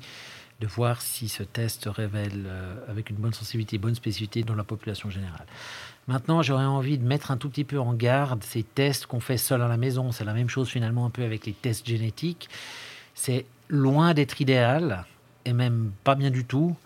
de 0.60 0.68
voir 0.68 1.02
si 1.02 1.28
ce 1.28 1.42
test 1.42 1.82
se 1.82 1.88
révèle 1.88 2.44
euh, 2.46 2.76
avec 2.88 3.10
une 3.10 3.16
bonne 3.16 3.32
sensibilité, 3.32 3.76
bonne 3.76 3.96
spécificité 3.96 4.44
dans 4.44 4.54
la 4.54 4.62
population 4.62 5.10
générale. 5.10 5.46
Maintenant, 6.06 6.42
j'aurais 6.42 6.64
envie 6.64 6.96
de 6.96 7.04
mettre 7.04 7.32
un 7.32 7.36
tout 7.36 7.48
petit 7.48 7.64
peu 7.64 7.80
en 7.80 7.92
garde 7.92 8.44
ces 8.44 8.62
tests 8.62 9.06
qu'on 9.06 9.18
fait 9.18 9.36
seul 9.36 9.62
à 9.62 9.68
la 9.68 9.76
maison. 9.76 10.12
C'est 10.12 10.24
la 10.24 10.34
même 10.34 10.48
chose 10.48 10.68
finalement 10.68 11.06
un 11.06 11.10
peu 11.10 11.24
avec 11.24 11.44
les 11.44 11.54
tests 11.54 11.88
génétiques. 11.88 12.48
C'est 13.14 13.46
loin 13.68 14.14
d'être 14.14 14.40
idéal, 14.40 15.06
et 15.44 15.52
même 15.52 15.90
pas 16.04 16.14
bien 16.14 16.30
du 16.30 16.44
tout, 16.44 16.76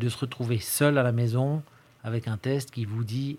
de 0.00 0.10
se 0.10 0.18
retrouver 0.18 0.58
seul 0.58 0.98
à 0.98 1.02
la 1.02 1.12
maison 1.12 1.62
avec 2.04 2.28
un 2.28 2.36
test 2.36 2.70
qui 2.70 2.84
vous 2.84 3.02
dit 3.02 3.38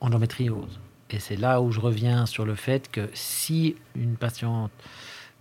endométriose. 0.00 0.80
Et 1.10 1.18
c'est 1.18 1.36
là 1.36 1.60
où 1.60 1.70
je 1.70 1.80
reviens 1.80 2.26
sur 2.26 2.44
le 2.44 2.54
fait 2.54 2.90
que 2.90 3.08
si 3.12 3.76
une 3.94 4.16
patiente 4.16 4.72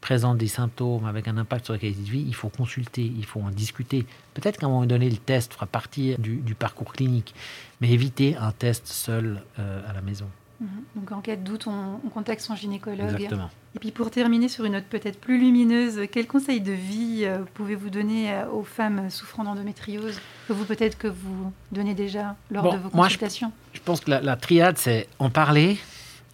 présente 0.01 0.37
des 0.37 0.47
symptômes 0.47 1.05
avec 1.05 1.27
un 1.27 1.37
impact 1.37 1.65
sur 1.65 1.73
la 1.73 1.79
qualité 1.79 2.01
de 2.01 2.09
vie, 2.09 2.25
il 2.27 2.35
faut 2.35 2.49
consulter, 2.49 3.03
il 3.03 3.25
faut 3.25 3.39
en 3.39 3.51
discuter. 3.51 4.05
Peut-être 4.33 4.57
qu'à 4.57 4.65
un 4.65 4.69
moment 4.69 4.85
donné, 4.85 5.09
le 5.09 5.17
test 5.17 5.53
fera 5.53 5.67
partie 5.67 6.15
du, 6.17 6.55
parcours 6.55 6.91
clinique, 6.91 7.33
mais 7.79 7.89
éviter 7.91 8.35
un 8.35 8.51
test 8.51 8.87
seul 8.87 9.43
euh, 9.59 9.81
à 9.87 9.93
la 9.93 10.01
maison. 10.01 10.27
Mhm. 10.59 10.67
Donc 10.95 11.11
en 11.11 11.21
cas 11.21 11.35
de 11.35 11.43
doute, 11.43 11.67
on, 11.67 11.97
contacte 12.09 12.41
son 12.41 12.55
gynécologue. 12.55 13.13
Exactement. 13.13 13.49
Et 13.75 13.79
puis 13.79 13.91
pour 13.91 14.11
terminer 14.11 14.49
sur 14.49 14.65
une 14.65 14.73
note 14.73 14.85
peut-être 14.85 15.19
plus 15.19 15.39
lumineuse, 15.39 16.01
quel 16.11 16.27
conseil 16.27 16.59
de 16.59 16.73
vie 16.73 17.21
euh, 17.23 17.39
pouvez-vous 17.53 17.89
donner 17.89 18.31
euh, 18.31 18.49
aux 18.49 18.63
femmes 18.63 19.09
souffrant 19.09 19.45
d'endométriose 19.45 20.19
que 20.47 20.53
vous 20.53 20.65
peut-être 20.65 20.97
que 20.97 21.07
vous 21.07 21.53
donnez 21.71 21.93
déjà 21.93 22.35
lors 22.49 22.73
de 22.73 22.77
vos 22.77 22.89
consultations? 22.89 23.51
je, 23.73 23.79
pense 23.79 24.01
que 24.01 24.11
la 24.11 24.35
triade, 24.35 24.77
c'est 24.77 25.07
en 25.19 25.29
parler, 25.29 25.77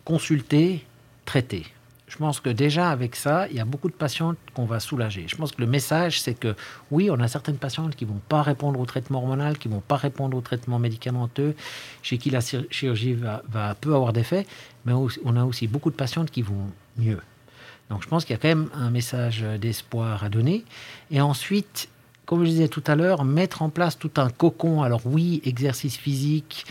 consulter, 0.04 0.84
traiter 1.26 1.66
je 2.08 2.16
pense 2.16 2.40
que 2.40 2.50
déjà 2.50 2.90
avec 2.90 3.16
ça, 3.16 3.48
il 3.50 3.58
y 3.58 3.60
a 3.60 3.66
beaucoup 3.66 3.90
de 3.90 3.94
patientes 3.94 4.38
qu'on 4.54 4.66
va 4.66 4.80
soulager. 4.80 5.26
Je 5.28 5.36
pense 5.36 5.52
que 5.52 5.62
le 5.62 5.68
message, 5.68 6.22
c'est 6.22 6.34
que 6.34 6.56
oui, 6.90 7.12
on 7.12 7.20
a 7.20 7.28
certaines 7.28 7.58
patientes 7.58 7.96
qui 7.96 8.06
vont 8.06 8.22
pas 8.30 8.42
répondre 8.42 8.80
au 8.80 8.86
traitement 8.86 9.20
hormonal, 9.20 9.58
qui 9.58 9.68
vont 9.68 9.82
pas 9.82 9.98
répondre 9.98 10.38
au 10.38 10.42
traitement 10.42 10.80
médicamenteux, 10.80 11.54
chez 12.02 12.18
qui 12.18 12.30
la 12.30 12.40
chirurgie 12.40 13.14
va, 13.14 13.44
va 13.50 13.76
peu 13.76 13.94
avoir 13.94 14.14
d'effet, 14.14 14.48
mais 14.86 14.94
on 14.94 15.36
a 15.36 15.44
aussi 15.44 15.68
beaucoup 15.68 15.90
de 15.90 15.96
patientes 15.96 16.32
qui 16.32 16.42
vont 16.42 16.72
mieux. 16.98 17.20
Donc 17.90 18.04
je 18.04 18.08
pense 18.08 18.26
qu'il 18.26 18.34
y 18.34 18.40
a 18.40 18.42
quand 18.42 18.48
même 18.48 18.70
un 18.74 18.90
message 18.90 19.46
d'espoir 19.60 20.24
à 20.24 20.30
donner. 20.30 20.66
Et 21.12 21.22
ensuite, 21.22 21.90
comme 22.26 22.44
je 22.44 22.50
disais 22.50 22.68
tout 22.68 22.84
à 22.88 22.96
l'heure, 22.96 23.24
mettre 23.24 23.62
en 23.62 23.70
place 23.70 23.98
tout 23.98 24.12
un 24.18 24.30
cocon. 24.30 24.84
Alors 24.84 25.02
oui, 25.06 25.42
exercice 25.46 25.96
physique, 25.96 26.66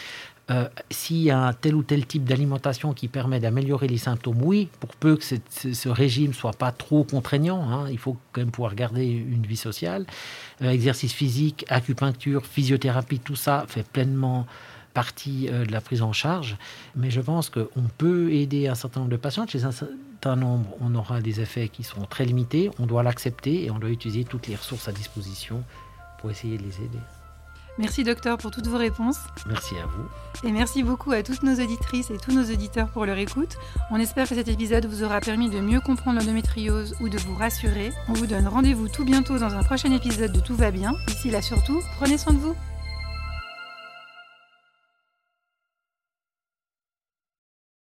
euh, 0.49 0.69
s'il 0.91 1.23
y 1.23 1.31
a 1.31 1.41
un 1.41 1.53
tel 1.53 1.75
ou 1.75 1.83
tel 1.83 2.07
type 2.07 2.23
d'alimentation 2.23 2.93
qui 2.93 3.09
permet 3.09 3.41
d'améliorer 3.41 3.89
les 3.89 3.99
symptômes, 3.99 4.43
oui, 4.43 4.69
pour 4.79 4.91
peu 4.95 5.17
que 5.17 5.25
ce 5.25 5.89
régime 5.89 6.35
soit 6.35 6.53
pas 6.53 6.71
trop 6.71 7.03
contraignant, 7.03 7.69
hein, 7.69 7.89
il 7.91 7.99
faut 7.99 8.17
quand 8.33 8.43
même 8.43 8.53
pouvoir 8.53 8.77
garder 8.77 9.07
une 9.07 9.45
vie 9.45 9.57
sociale. 9.57 10.07
Euh, 10.63 10.71
exercice 10.71 11.13
physique, 11.13 11.65
acupuncture, 11.69 12.47
physiothérapie, 12.47 13.19
tout 13.19 13.35
ça 13.35 13.65
fait 13.67 13.85
pleinement 13.89 14.47
partie 14.97 15.51
euh, 15.51 15.67
de 15.67 15.73
la 15.73 15.83
prise 15.83 16.01
en 16.01 16.15
charge. 16.15 16.57
Mais 16.97 17.11
je 17.11 17.21
pense 17.21 17.51
qu'on 17.51 17.89
peut 17.99 18.33
aider 18.33 18.67
un 18.67 18.75
certain 18.75 19.01
nombre 19.01 19.13
de 19.13 19.19
patients. 19.19 19.47
Chez 19.47 19.65
un 19.65 19.71
certain 19.71 20.37
nombre, 20.37 20.75
on 20.81 20.95
aura 20.95 21.21
des 21.21 21.43
effets 21.43 21.69
qui 21.69 21.83
sont 21.83 22.01
très 22.07 22.25
limités. 22.25 22.71
On 22.79 22.87
doit 22.87 23.03
l'accepter 23.03 23.65
et 23.65 23.71
on 23.71 23.79
doit 23.79 23.91
utiliser 23.91 24.25
toutes 24.25 24.47
les 24.47 24.57
ressources 24.57 24.89
à 24.89 24.93
disposition 24.93 25.63
pour 26.19 26.31
essayer 26.31 26.57
de 26.57 26.63
les 26.63 26.77
aider. 26.77 26.99
Merci 27.79 28.05
docteur 28.05 28.39
pour 28.39 28.51
toutes 28.51 28.69
vos 28.69 28.79
réponses. 28.79 29.19
Merci 29.47 29.75
à 29.75 29.85
vous. 29.85 30.49
Et 30.49 30.51
merci 30.51 30.83
beaucoup 30.83 31.13
à 31.13 31.23
toutes 31.23 31.43
nos 31.43 31.63
auditrices 31.63 32.11
et 32.11 32.17
tous 32.17 32.33
nos 32.33 32.45
auditeurs 32.45 32.89
pour 32.89 33.05
leur 33.05 33.19
écoute. 33.19 33.59
On 33.91 33.97
espère 33.97 34.27
que 34.27 34.35
cet 34.35 34.49
épisode 34.49 34.87
vous 34.87 35.03
aura 35.05 35.21
permis 35.21 35.51
de 35.51 35.61
mieux 35.61 35.81
comprendre 35.81 36.19
l'endométriose 36.19 36.97
ou 37.03 37.11
de 37.11 37.19
vous 37.19 37.35
rassurer. 37.35 37.93
On 38.09 38.15
vous 38.15 38.27
donne 38.27 38.49
rendez-vous 38.49 38.89
tout 38.89 39.05
bientôt 39.05 39.39
dans 39.39 39.53
un 39.53 39.63
prochain 39.63 39.93
épisode 39.93 40.33
de 40.33 40.41
Tout 40.41 40.57
va 40.57 40.71
bien. 40.71 40.95
D'ici 41.07 41.31
là 41.31 41.43
surtout, 41.43 41.83
prenez 41.99 42.17
soin 42.17 42.33
de 42.33 42.39
vous. 42.39 42.57